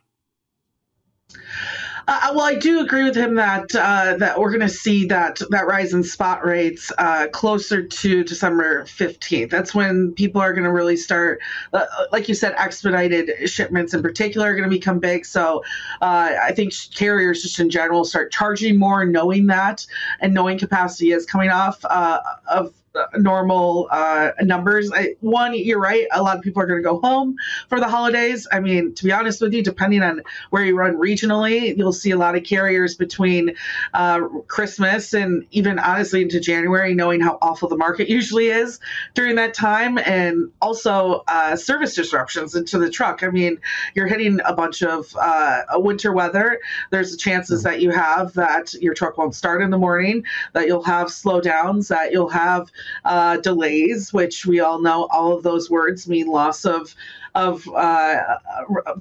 Uh, 2.13 2.33
well, 2.35 2.45
I 2.45 2.57
do 2.57 2.81
agree 2.81 3.05
with 3.05 3.15
him 3.15 3.37
that 3.37 3.73
uh, 3.73 4.17
that 4.17 4.41
we're 4.41 4.51
going 4.51 4.63
to 4.63 4.69
see 4.69 5.07
that 5.07 5.39
that 5.51 5.69
rise 5.69 5.93
in 5.93 6.03
spot 6.03 6.45
rates 6.45 6.91
uh, 6.99 7.29
closer 7.29 7.85
to 7.85 8.25
December 8.25 8.85
fifteenth. 8.87 9.49
That's 9.49 9.77
when 9.77 10.13
people 10.15 10.41
are 10.41 10.53
going 10.53 10.65
to 10.65 10.73
really 10.73 10.97
start, 10.97 11.41
uh, 11.73 11.87
like 12.11 12.29
you 12.29 12.35
said, 12.35 12.55
expedited 12.57 13.49
shipments 13.49 13.95
in 13.95 14.03
particular 14.03 14.49
are 14.49 14.57
going 14.57 14.69
to 14.69 14.77
become 14.77 14.99
big. 14.99 15.25
So 15.25 15.63
uh, 16.03 16.33
I 16.43 16.51
think 16.51 16.73
carriers 16.97 17.43
just 17.43 17.61
in 17.61 17.71
general 17.71 18.05
start 18.05 18.33
charging 18.33 18.77
more, 18.77 19.05
knowing 19.05 19.47
that, 19.47 19.87
and 20.19 20.35
knowing 20.35 20.59
capacity 20.59 21.13
is 21.13 21.25
coming 21.25 21.51
off 21.51 21.85
uh, 21.85 22.19
of 22.51 22.75
normal 23.17 23.89
uh, 23.91 24.31
numbers. 24.41 24.91
I, 24.93 25.15
one, 25.21 25.55
you're 25.55 25.81
right. 25.81 26.07
A 26.13 26.23
lot 26.23 26.37
of 26.37 26.43
people 26.43 26.63
are 26.63 26.67
going 26.67 26.83
to 26.83 26.89
go 26.89 27.01
home 27.01 27.37
for 27.69 27.79
the 27.79 27.89
holidays. 27.89 28.49
I 28.51 28.61
mean, 28.61 28.95
to 28.95 29.05
be 29.05 29.13
honest 29.13 29.41
with 29.41 29.53
you, 29.53 29.63
depending 29.63 30.03
on 30.03 30.23
where 30.51 30.65
you 30.65 30.77
run 30.77 30.97
regionally, 30.97 31.77
you'll 31.77 31.93
see 31.93 32.11
a 32.11 32.17
lot 32.17 32.35
of 32.37 32.43
carriers 32.43 32.97
between 32.97 33.55
uh, 33.95 34.21
Christmas 34.49 35.15
and 35.15 35.47
even 35.53 35.79
honestly 35.79 36.23
into 36.23 36.41
January, 36.41 36.95
knowing 36.95 37.21
how 37.21 37.39
awful 37.41 37.69
the 37.69 37.77
market 37.77 38.09
usually 38.09 38.49
is 38.49 38.81
during 39.15 39.37
that 39.37 39.55
time, 39.55 39.99
and 39.99 40.51
also 40.61 41.23
uh, 41.29 41.55
service 41.57 41.95
disruptions 41.95 42.55
into 42.55 42.79
the 42.79 42.91
truck. 42.91 43.23
I 43.23 43.29
mean, 43.29 43.59
you're 43.95 44.09
hitting 44.09 44.41
a 44.45 44.53
bunch 44.53 44.83
of 44.83 45.15
uh, 45.21 45.63
winter 45.75 46.13
weather. 46.13 46.59
There's 46.91 47.17
chances 47.17 47.63
that 47.63 47.81
you 47.81 47.91
have 47.91 48.33
that 48.35 48.75
your 48.75 48.95
truck 48.95 49.17
won't 49.17 49.35
start 49.35 49.63
in 49.63 49.71
the 49.71 49.79
morning, 49.79 50.25
that 50.55 50.67
you'll 50.67 50.83
have 50.83 51.09
slowdowns, 51.09 51.89
that 51.89 52.13
you'll 52.13 52.29
have 52.29 52.71
uh, 53.05 53.37
delays, 53.39 54.13
which 54.13 54.47
we 54.47 54.61
all 54.61 54.81
know 54.81 55.07
all 55.11 55.33
of 55.33 55.43
those 55.43 55.71
words 55.71 56.09
mean 56.09 56.27
loss 56.27 56.65
of 56.65 56.95
of 57.35 57.69
uh, 57.69 58.21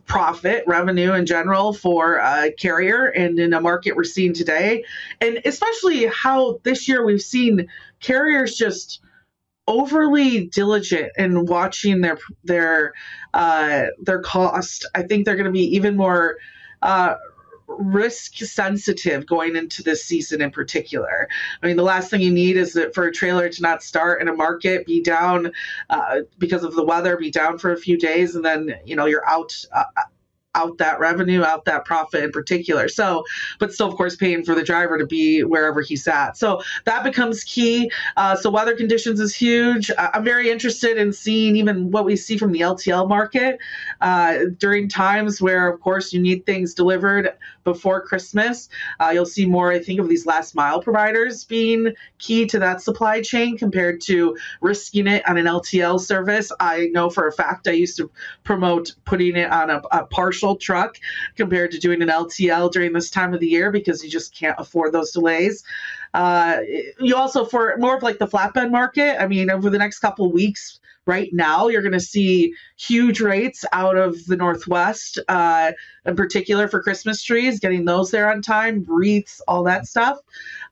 profit 0.06 0.64
revenue 0.68 1.14
in 1.14 1.26
general 1.26 1.74
for 1.74 2.18
a 2.18 2.52
carrier 2.52 3.06
and 3.08 3.40
in 3.40 3.54
a 3.54 3.62
market 3.62 3.96
we're 3.96 4.04
seeing 4.04 4.34
today. 4.34 4.84
And 5.20 5.42
especially 5.46 6.06
how 6.06 6.60
this 6.64 6.88
year 6.88 7.04
we've 7.04 7.22
seen 7.22 7.68
carriers 8.00 8.56
just 8.56 9.02
overly 9.68 10.48
diligent 10.48 11.12
in 11.18 11.46
watching 11.46 12.02
their 12.02 12.18
their 12.44 12.94
uh, 13.34 13.86
their 14.02 14.22
cost. 14.22 14.88
I 14.96 15.04
think 15.04 15.26
they're 15.26 15.36
going 15.36 15.46
to 15.46 15.52
be 15.52 15.76
even 15.76 15.96
more 15.96 16.38
uh, 16.82 17.16
risk 17.78 18.36
sensitive 18.36 19.26
going 19.26 19.56
into 19.56 19.84
this 19.84 20.04
season 20.04 20.42
in 20.42 20.52
particular. 20.52 21.28
I 21.62 21.68
mean, 21.68 21.78
the 21.78 21.84
last 21.84 22.10
thing 22.10 22.22
you 22.22 22.32
need 22.32 22.58
is 22.58 22.74
that 22.74 22.94
for 22.94 23.06
a 23.06 23.12
trailer 23.12 23.50
to 23.50 23.62
not 23.62 23.84
start 23.84 24.22
in 24.22 24.28
a 24.28 24.34
market, 24.34 24.86
be 24.86 25.02
down 25.02 25.52
uh, 25.90 26.22
because 26.38 26.64
of 26.64 26.74
the 26.76 26.84
weather, 26.84 27.18
be 27.18 27.32
down 27.32 27.58
for 27.58 27.72
a 27.72 27.78
few 27.78 27.98
days, 27.98 28.36
and 28.36 28.44
then 28.44 28.76
you 28.86 28.96
know 28.96 29.06
you're 29.06 29.28
out. 29.28 29.56
Uh, 29.72 29.84
out 30.56 30.78
that 30.80 31.00
revenue, 31.00 31.44
out 31.44 31.66
that 31.66 31.86
profit 31.86 32.24
in 32.24 32.32
particular. 32.32 32.88
So, 32.88 33.24
but 33.60 33.74
still, 33.74 33.88
of 33.88 33.96
course, 33.96 34.16
paying 34.16 34.44
for 34.44 34.56
the 34.56 34.64
driver 34.64 34.98
to 34.98 35.06
be 35.06 35.44
wherever 35.44 35.82
he's 35.82 36.08
at. 36.08 36.38
So 36.38 36.62
that 36.86 37.04
becomes 37.04 37.44
key. 37.44 37.92
Uh, 38.18 38.36
so 38.36 38.50
weather 38.50 38.76
conditions 38.76 39.20
is 39.20 39.36
huge. 39.36 39.92
I'm 39.98 40.24
very 40.24 40.50
interested 40.50 40.98
in 40.98 41.14
seeing 41.14 41.56
even 41.56 41.92
what 41.92 42.06
we 42.06 42.16
see 42.16 42.38
from 42.38 42.52
the 42.52 42.62
LTL 42.62 43.08
market 43.08 43.60
uh, 44.02 44.40
during 44.58 44.90
times 44.90 45.42
where, 45.42 45.68
of 45.72 45.80
course, 45.82 46.14
you 46.14 46.20
need 46.20 46.46
things 46.46 46.74
delivered 46.74 47.34
before 47.64 48.02
Christmas. 48.02 48.70
Uh, 49.00 49.12
you'll 49.14 49.26
see 49.26 49.46
more, 49.46 49.72
I 49.72 49.80
think, 49.80 50.00
of 50.00 50.10
these 50.10 50.26
last 50.26 50.56
mile 50.56 50.82
providers 50.82 51.46
being 51.46 51.94
key 52.18 52.48
to 52.48 52.60
that 52.60 52.82
supply 52.82 53.22
chain 53.22 53.58
compared 53.58 54.02
to 54.02 54.36
risking 54.62 55.08
it 55.08 55.28
on 55.30 55.38
an 55.38 55.46
LTL 55.46 56.00
service. 56.00 56.52
I 56.60 56.88
know 56.92 57.10
for 57.10 57.28
a 57.28 57.32
fact 57.32 57.68
I 57.68 57.72
used 57.72 57.98
to 57.98 58.10
promote 58.44 58.96
putting 59.06 59.36
it 59.36 59.52
on 59.52 59.70
a, 59.70 59.82
a 59.92 60.06
partial 60.06 60.39
truck 60.56 60.98
compared 61.36 61.72
to 61.72 61.80
doing 61.80 62.02
an 62.02 62.10
LTL 62.10 62.72
during 62.72 62.94
this 62.94 63.10
time 63.10 63.34
of 63.34 63.40
the 63.40 63.48
year 63.48 63.72
because 63.72 64.04
you 64.04 64.10
just 64.10 64.36
can't 64.36 64.56
afford 64.60 64.92
those 64.92 65.12
delays. 65.12 65.64
Uh, 66.14 66.58
you 67.00 67.16
also 67.16 67.46
for 67.46 67.76
more 67.78 67.96
of 67.96 68.04
like 68.04 68.18
the 68.18 68.28
flatbed 68.28 68.72
market. 68.72 69.22
I 69.22 69.28
mean, 69.28 69.50
over 69.50 69.70
the 69.70 69.78
next 69.78 70.00
couple 70.00 70.32
weeks, 70.32 70.80
right 71.10 71.30
now, 71.34 71.68
you're 71.68 71.82
going 71.82 71.92
to 71.92 72.00
see 72.00 72.54
huge 72.78 73.20
rates 73.20 73.66
out 73.74 73.98
of 73.98 74.26
the 74.28 74.36
Northwest, 74.36 75.20
uh, 75.28 75.72
in 76.06 76.16
particular 76.16 76.68
for 76.68 76.82
Christmas 76.82 77.24
trees, 77.24 77.60
getting 77.60 77.84
those 77.84 78.12
there 78.12 78.32
on 78.32 78.42
time, 78.42 78.86
wreaths, 78.88 79.42
all 79.48 79.64
that 79.64 79.88
stuff. 79.88 80.20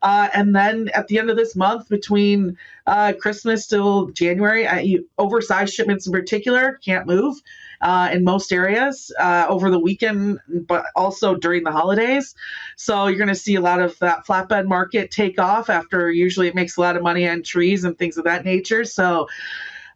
Uh, 0.03 0.29
and 0.33 0.55
then 0.55 0.89
at 0.93 1.07
the 1.07 1.17
end 1.17 1.31
of 1.31 1.37
this 1.37 1.55
month, 1.55 1.89
between 1.89 2.55
uh, 2.85 3.13
Christmas 3.19 3.65
till 3.65 4.07
January, 4.11 4.67
uh, 4.67 4.77
you, 4.77 5.09
oversized 5.17 5.73
shipments 5.73 6.05
in 6.05 6.13
particular 6.13 6.79
can't 6.85 7.07
move 7.07 7.41
uh, 7.81 8.09
in 8.11 8.23
most 8.23 8.51
areas 8.51 9.11
uh, 9.19 9.45
over 9.49 9.69
the 9.69 9.79
weekend, 9.79 10.39
but 10.47 10.85
also 10.95 11.35
during 11.35 11.63
the 11.63 11.71
holidays. 11.71 12.35
So 12.75 13.07
you're 13.07 13.17
going 13.17 13.27
to 13.27 13.35
see 13.35 13.55
a 13.55 13.61
lot 13.61 13.81
of 13.81 13.97
that 13.99 14.25
flatbed 14.25 14.65
market 14.65 15.11
take 15.11 15.39
off 15.39 15.69
after 15.69 16.11
usually 16.11 16.47
it 16.47 16.55
makes 16.55 16.77
a 16.77 16.81
lot 16.81 16.95
of 16.95 17.03
money 17.03 17.27
on 17.27 17.43
trees 17.43 17.83
and 17.83 17.97
things 17.97 18.17
of 18.17 18.23
that 18.25 18.45
nature. 18.45 18.83
So 18.85 19.27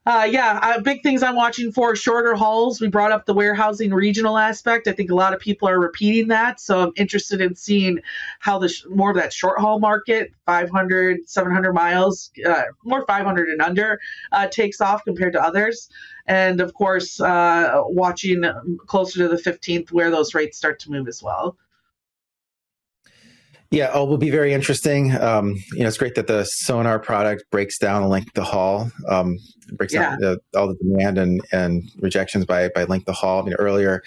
uh, 0.06 0.28
yeah, 0.30 0.60
uh, 0.64 0.82
big 0.82 1.04
things 1.04 1.22
I'm 1.22 1.36
watching 1.36 1.72
for 1.72 1.96
shorter 1.96 2.34
hauls. 2.34 2.82
We 2.82 2.88
brought 2.88 3.12
up 3.12 3.28
the 3.28 3.36
warehousing 3.36 3.94
regional 3.94 4.36
aspect. 4.36 4.88
I 4.88 4.94
think 4.94 5.12
a 5.12 5.16
lot 5.16 5.34
of 5.34 5.40
people 5.40 5.70
are 5.70 5.80
repeating 5.80 6.30
that. 6.30 6.60
So 6.60 6.82
I'm 6.82 6.92
interested 6.96 7.40
in 7.40 7.54
seeing 7.54 8.00
how 8.40 8.58
the 8.58 8.70
sh- 8.70 8.86
more 8.90 9.12
of 9.12 9.18
that 9.18 9.32
short 9.32 9.60
haul 9.60 9.80
market, 9.80 10.32
500, 10.48 11.30
700 11.30 11.74
miles, 11.74 12.32
uh, 12.44 12.64
more 12.84 13.06
500 13.06 13.50
and 13.50 13.62
under, 13.62 14.00
uh, 14.32 14.48
takes 14.48 14.82
off 14.82 15.04
compared 15.06 15.34
to 15.34 15.42
others. 15.42 15.88
And 16.26 16.62
of 16.62 16.74
course, 16.74 17.20
uh, 17.22 17.82
watching 17.86 18.44
closer 18.88 19.20
to 19.20 19.28
the 19.28 19.38
15th 19.38 19.92
where 19.92 20.10
those 20.10 20.34
rates 20.34 20.58
start 20.58 20.80
to 20.80 20.92
move 20.92 21.08
as 21.08 21.22
well. 21.22 21.58
Yeah, 23.72 23.90
oh, 23.94 24.04
will 24.04 24.18
be 24.18 24.30
very 24.30 24.54
interesting. 24.54 25.14
Um, 25.14 25.56
you 25.72 25.80
know, 25.80 25.88
it's 25.88 25.98
great 25.98 26.16
that 26.16 26.28
the 26.28 26.44
SONAR 26.44 27.00
product 27.00 27.50
breaks 27.52 27.78
down 27.78 28.02
the 28.02 28.10
length 28.10 28.28
of 28.28 28.34
the 28.34 28.44
haul, 28.44 28.92
um, 29.08 29.40
breaks 29.72 29.94
yeah. 29.94 30.10
down 30.10 30.20
the, 30.20 30.42
all 30.58 30.68
the 30.68 30.76
demand 30.76 31.18
and, 31.18 31.42
and 31.54 31.90
rejections 32.00 32.46
by 32.46 32.70
by 32.76 32.84
length 32.84 33.08
of 33.08 33.16
haul. 33.16 33.42
I 33.42 33.46
mean, 33.46 33.54
earlier 33.54 34.04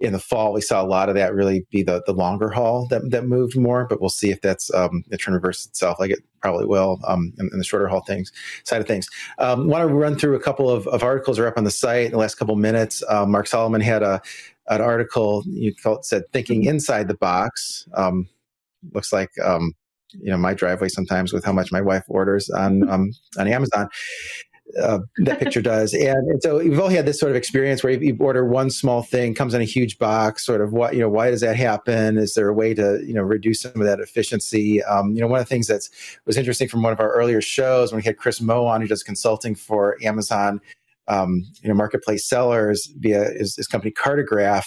in 0.00 0.12
the 0.12 0.18
fall, 0.18 0.52
we 0.52 0.60
saw 0.60 0.82
a 0.82 0.86
lot 0.86 1.08
of 1.08 1.14
that 1.16 1.34
really 1.34 1.66
be 1.70 1.82
the, 1.82 2.02
the 2.06 2.12
longer 2.12 2.50
haul 2.50 2.86
that, 2.88 3.10
that 3.10 3.24
moved 3.24 3.58
more, 3.58 3.86
but 3.86 4.00
we'll 4.00 4.10
see 4.10 4.30
if 4.30 4.40
that's 4.40 4.72
um, 4.72 5.02
it 5.10 5.16
trying 5.16 5.32
to 5.32 5.38
reverse 5.38 5.66
itself 5.66 5.98
like 5.98 6.10
it 6.10 6.20
probably 6.40 6.66
will 6.66 7.00
um, 7.08 7.32
in, 7.38 7.48
in, 7.52 7.58
the 7.58 7.64
shorter 7.64 7.88
haul 7.88 8.02
things 8.02 8.30
side 8.62 8.80
of 8.80 8.86
things. 8.86 9.08
Um, 9.38 9.66
want 9.68 9.88
to 9.88 9.92
run 9.92 10.16
through 10.16 10.36
a 10.36 10.40
couple 10.40 10.70
of, 10.70 10.86
of 10.88 11.02
articles 11.02 11.38
are 11.38 11.48
up 11.48 11.58
on 11.58 11.64
the 11.64 11.70
site 11.70 12.06
in 12.06 12.12
the 12.12 12.18
last 12.18 12.36
couple 12.36 12.54
of 12.54 12.60
minutes. 12.60 13.02
Um, 13.08 13.32
Mark 13.32 13.46
Solomon 13.46 13.80
had 13.80 14.02
a 14.02 14.20
an 14.68 14.82
article 14.82 15.42
you 15.46 15.74
called 15.74 16.04
said 16.04 16.24
thinking 16.30 16.64
inside 16.64 17.08
the 17.08 17.14
box. 17.14 17.88
Um, 17.94 18.28
looks 18.92 19.12
like 19.12 19.30
um, 19.44 19.72
you 20.12 20.30
know 20.30 20.38
my 20.38 20.54
driveway 20.54 20.88
sometimes 20.88 21.32
with 21.32 21.44
how 21.44 21.52
much 21.52 21.72
my 21.72 21.80
wife 21.80 22.04
orders 22.08 22.48
on 22.50 22.88
um, 22.90 23.10
on 23.38 23.48
Amazon 23.48 23.88
uh, 24.80 24.98
that 25.18 25.38
picture 25.38 25.62
does. 25.62 25.94
And, 25.94 26.28
and, 26.28 26.42
so 26.42 26.58
we've 26.58 26.78
all 26.78 26.88
had 26.88 27.06
this 27.06 27.18
sort 27.18 27.30
of 27.30 27.36
experience 27.36 27.82
where 27.82 27.92
you, 27.92 28.00
you, 28.00 28.16
order 28.20 28.44
one 28.44 28.70
small 28.70 29.02
thing, 29.02 29.34
comes 29.34 29.54
in 29.54 29.60
a 29.60 29.64
huge 29.64 29.98
box. 29.98 30.44
Sort 30.44 30.60
of 30.60 30.72
what 30.72 30.94
you 30.94 31.00
know, 31.00 31.08
why 31.08 31.30
does 31.30 31.40
that 31.40 31.56
happen? 31.56 32.18
Is 32.18 32.34
there 32.34 32.48
a 32.48 32.54
way 32.54 32.74
to 32.74 33.02
you 33.04 33.14
know 33.14 33.22
reduce 33.22 33.62
some 33.62 33.80
of 33.80 33.86
that 33.86 34.00
efficiency? 34.00 34.82
Um, 34.84 35.14
you 35.14 35.20
know, 35.20 35.26
one 35.26 35.40
of 35.40 35.46
the 35.46 35.48
things 35.48 35.68
that 35.68 35.88
was 36.26 36.36
interesting 36.36 36.68
from 36.68 36.82
one 36.82 36.92
of 36.92 37.00
our 37.00 37.12
earlier 37.12 37.40
shows 37.40 37.92
when 37.92 37.98
we 37.98 38.04
had 38.04 38.18
Chris 38.18 38.40
Moe 38.40 38.66
on, 38.66 38.80
who 38.80 38.88
does 38.88 39.02
consulting 39.02 39.54
for 39.54 39.96
Amazon, 40.02 40.60
um, 41.08 41.44
you 41.62 41.68
know, 41.68 41.74
marketplace 41.74 42.28
sellers 42.28 42.90
via 42.98 43.30
his, 43.38 43.56
his 43.56 43.66
company 43.66 43.92
Cartograph, 43.92 44.66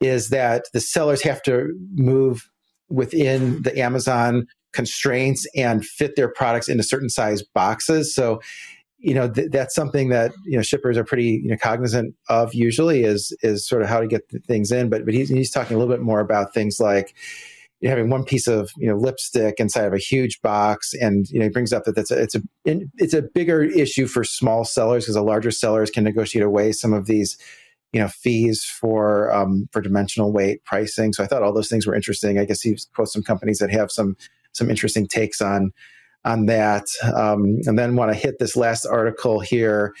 is 0.00 0.30
that 0.30 0.66
the 0.72 0.80
sellers 0.80 1.22
have 1.22 1.42
to 1.42 1.76
move 1.94 2.48
within 2.88 3.62
the 3.62 3.78
Amazon 3.78 4.46
constraints 4.72 5.46
and 5.56 5.84
fit 5.84 6.16
their 6.16 6.28
products 6.28 6.68
into 6.68 6.82
certain 6.82 7.08
size 7.08 7.42
boxes. 7.42 8.14
So 8.14 8.40
you 8.98 9.14
know 9.14 9.28
th- 9.28 9.50
that's 9.50 9.74
something 9.74 10.08
that 10.08 10.32
you 10.44 10.56
know 10.56 10.62
shippers 10.62 10.96
are 10.96 11.04
pretty 11.04 11.40
you 11.42 11.48
know 11.48 11.56
cognizant 11.62 12.14
of 12.28 12.54
usually 12.54 13.04
is 13.04 13.36
is 13.42 13.66
sort 13.66 13.82
of 13.82 13.88
how 13.88 14.00
to 14.00 14.06
get 14.06 14.22
things 14.46 14.72
in 14.72 14.88
but 14.88 15.04
but 15.04 15.14
he's, 15.14 15.28
he's 15.28 15.50
talking 15.50 15.76
a 15.76 15.78
little 15.78 15.94
bit 15.94 16.02
more 16.02 16.20
about 16.20 16.54
things 16.54 16.78
like 16.80 17.14
having 17.84 18.08
one 18.08 18.24
piece 18.24 18.46
of 18.46 18.70
you 18.78 18.88
know 18.88 18.96
lipstick 18.96 19.56
inside 19.58 19.84
of 19.84 19.92
a 19.92 19.98
huge 19.98 20.40
box 20.40 20.94
and 20.94 21.28
you 21.28 21.38
know 21.38 21.44
he 21.44 21.50
brings 21.50 21.72
up 21.72 21.84
that 21.84 21.94
that's 21.94 22.10
a, 22.10 22.20
it's 22.20 22.34
a 22.34 22.42
it's 22.96 23.14
a 23.14 23.22
bigger 23.22 23.62
issue 23.62 24.06
for 24.06 24.24
small 24.24 24.64
sellers 24.64 25.04
because 25.04 25.14
the 25.14 25.22
larger 25.22 25.50
sellers 25.50 25.90
can 25.90 26.02
negotiate 26.02 26.44
away 26.44 26.72
some 26.72 26.92
of 26.92 27.06
these 27.06 27.36
you 27.96 28.02
know 28.02 28.08
fees 28.08 28.62
for 28.64 29.32
um, 29.32 29.68
for 29.72 29.80
dimensional 29.80 30.32
weight 30.32 30.62
pricing 30.64 31.12
so 31.12 31.24
i 31.24 31.26
thought 31.26 31.42
all 31.42 31.52
those 31.52 31.68
things 31.68 31.86
were 31.86 31.94
interesting 31.94 32.38
i 32.38 32.44
guess 32.44 32.60
he 32.60 32.76
quotes 32.94 33.12
some 33.12 33.22
companies 33.22 33.58
that 33.58 33.70
have 33.70 33.90
some 33.90 34.16
some 34.52 34.70
interesting 34.70 35.06
takes 35.06 35.40
on 35.40 35.72
on 36.26 36.46
that. 36.46 36.84
Um, 37.14 37.60
and 37.66 37.78
then 37.78 37.96
want 37.96 38.12
to 38.12 38.18
hit 38.18 38.38
this 38.38 38.56
last 38.56 38.84
article 38.84 39.40
here. 39.40 39.94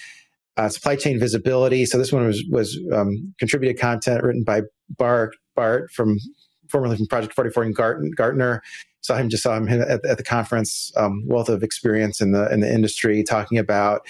Uh, 0.58 0.68
supply 0.68 0.96
chain 0.96 1.20
visibility. 1.20 1.86
So 1.86 1.98
this 1.98 2.12
one 2.12 2.26
was 2.26 2.42
was 2.50 2.78
um, 2.92 3.34
contributed 3.38 3.78
content 3.78 4.22
written 4.24 4.42
by 4.42 4.62
Bart 4.88 5.36
Bart 5.54 5.90
from 5.92 6.18
formerly 6.68 6.96
from 6.96 7.06
Project 7.06 7.34
44 7.34 7.64
in 7.64 7.72
Gartner. 8.16 8.62
Saw 9.02 9.16
him 9.16 9.28
just 9.28 9.42
saw 9.42 9.54
him 9.56 9.68
at, 9.68 10.04
at 10.04 10.16
the 10.16 10.24
conference. 10.24 10.90
Um, 10.96 11.22
wealth 11.26 11.50
of 11.50 11.62
experience 11.62 12.22
in 12.22 12.32
the 12.32 12.50
in 12.50 12.60
the 12.60 12.72
industry, 12.72 13.22
talking 13.22 13.58
about 13.58 14.00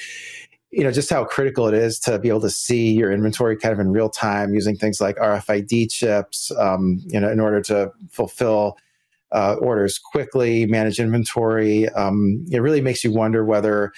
you 0.71 0.85
know 0.85 0.93
just 0.93 1.11
how 1.11 1.25
critical 1.25 1.67
it 1.69 1.75
is 1.75 1.99
to 2.01 2.19
be 2.19 2.29
able 2.29 2.41
to 2.41 2.51
see 2.51 2.93
your 2.93 3.13
inventory 3.13 3.57
kind 3.57 3.73
of 3.73 3.79
in 3.79 3.93
real 3.93 4.11
time 4.11 4.55
using 4.55 4.77
things 4.77 5.01
like 5.01 5.17
RFID 5.17 5.91
chips. 5.91 6.51
Um, 6.59 7.01
you 7.07 7.21
know, 7.21 7.31
in 7.31 7.41
order 7.41 7.61
to 7.63 7.93
fulfill 8.11 8.77
uh, 9.33 9.55
orders 9.55 9.99
quickly, 9.99 10.67
manage 10.67 11.01
inventory. 11.01 11.89
Um, 11.91 12.45
it 12.51 12.61
really 12.61 12.81
makes 12.81 13.05
you 13.05 13.13
wonder 13.13 13.45
whether 13.45 13.93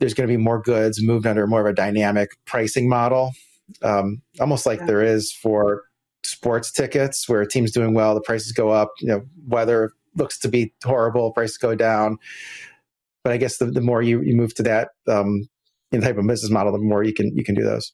there's 0.00 0.14
going 0.14 0.28
to 0.28 0.32
be 0.32 0.42
more 0.42 0.60
goods 0.60 1.02
moved 1.02 1.26
under 1.26 1.46
more 1.46 1.60
of 1.60 1.66
a 1.66 1.72
dynamic 1.72 2.30
pricing 2.44 2.88
model, 2.88 3.32
um, 3.82 4.20
almost 4.40 4.66
like 4.66 4.80
yeah. 4.80 4.86
there 4.86 5.02
is 5.02 5.32
for 5.32 5.84
sports 6.24 6.72
tickets, 6.72 7.28
where 7.28 7.40
a 7.40 7.48
team's 7.48 7.70
doing 7.72 7.94
well, 7.94 8.14
the 8.14 8.20
prices 8.20 8.52
go 8.52 8.70
up. 8.70 8.90
You 9.00 9.08
know, 9.08 9.22
weather 9.46 9.92
looks 10.16 10.38
to 10.40 10.48
be 10.48 10.74
horrible, 10.84 11.32
prices 11.32 11.56
go 11.56 11.74
down. 11.74 12.18
But 13.24 13.32
I 13.32 13.36
guess 13.36 13.58
the, 13.58 13.66
the 13.66 13.80
more 13.80 14.02
you, 14.02 14.20
you 14.22 14.34
move 14.34 14.54
to 14.56 14.64
that 14.64 14.90
um, 15.06 15.48
type 16.00 16.16
of 16.16 16.26
business 16.26 16.50
model, 16.50 16.72
the 16.72 16.78
more 16.78 17.02
you 17.02 17.14
can 17.14 17.36
you 17.36 17.44
can 17.44 17.54
do 17.54 17.62
those. 17.62 17.92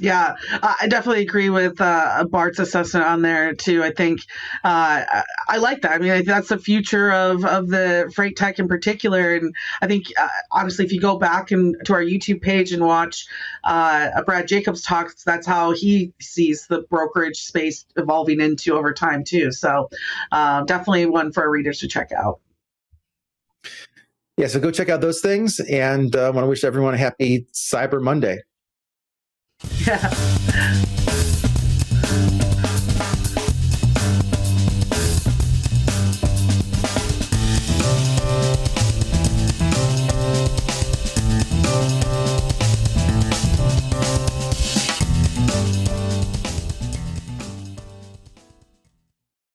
Yeah, 0.00 0.34
I 0.60 0.88
definitely 0.88 1.22
agree 1.22 1.50
with 1.50 1.80
uh, 1.80 2.24
Bart's 2.28 2.58
assessment 2.58 3.06
on 3.06 3.22
there 3.22 3.54
too. 3.54 3.84
I 3.84 3.92
think 3.92 4.22
uh, 4.64 5.04
I 5.48 5.56
like 5.58 5.82
that. 5.82 5.92
I 5.92 5.98
mean, 5.98 6.24
that's 6.24 6.48
the 6.48 6.58
future 6.58 7.12
of, 7.12 7.44
of 7.44 7.68
the 7.68 8.10
freight 8.12 8.36
tech 8.36 8.58
in 8.58 8.66
particular. 8.66 9.36
And 9.36 9.54
I 9.80 9.86
think 9.86 10.06
uh, 10.18 10.26
obviously, 10.50 10.84
if 10.84 10.92
you 10.92 11.00
go 11.00 11.16
back 11.16 11.52
and 11.52 11.76
to 11.84 11.92
our 11.92 12.02
YouTube 12.02 12.42
page 12.42 12.72
and 12.72 12.84
watch 12.84 13.24
uh, 13.62 14.20
Brad 14.24 14.48
Jacobs 14.48 14.82
talks, 14.82 15.22
that's 15.22 15.46
how 15.46 15.70
he 15.70 16.12
sees 16.20 16.66
the 16.66 16.80
brokerage 16.90 17.36
space 17.36 17.86
evolving 17.94 18.40
into 18.40 18.74
over 18.74 18.92
time 18.92 19.22
too. 19.22 19.52
So 19.52 19.90
uh, 20.32 20.64
definitely 20.64 21.06
one 21.06 21.30
for 21.30 21.44
our 21.44 21.50
readers 21.50 21.78
to 21.78 21.88
check 21.88 22.10
out. 22.10 22.40
Yeah, 24.36 24.48
so 24.48 24.58
go 24.58 24.70
check 24.70 24.88
out 24.88 25.00
those 25.00 25.20
things, 25.20 25.60
and 25.60 26.14
I 26.16 26.24
uh, 26.26 26.32
want 26.32 26.44
to 26.44 26.48
wish 26.48 26.64
everyone 26.64 26.94
a 26.94 26.98
happy 26.98 27.46
Cyber 27.52 28.02
Monday. 28.02 28.38
Yeah. 29.86 30.84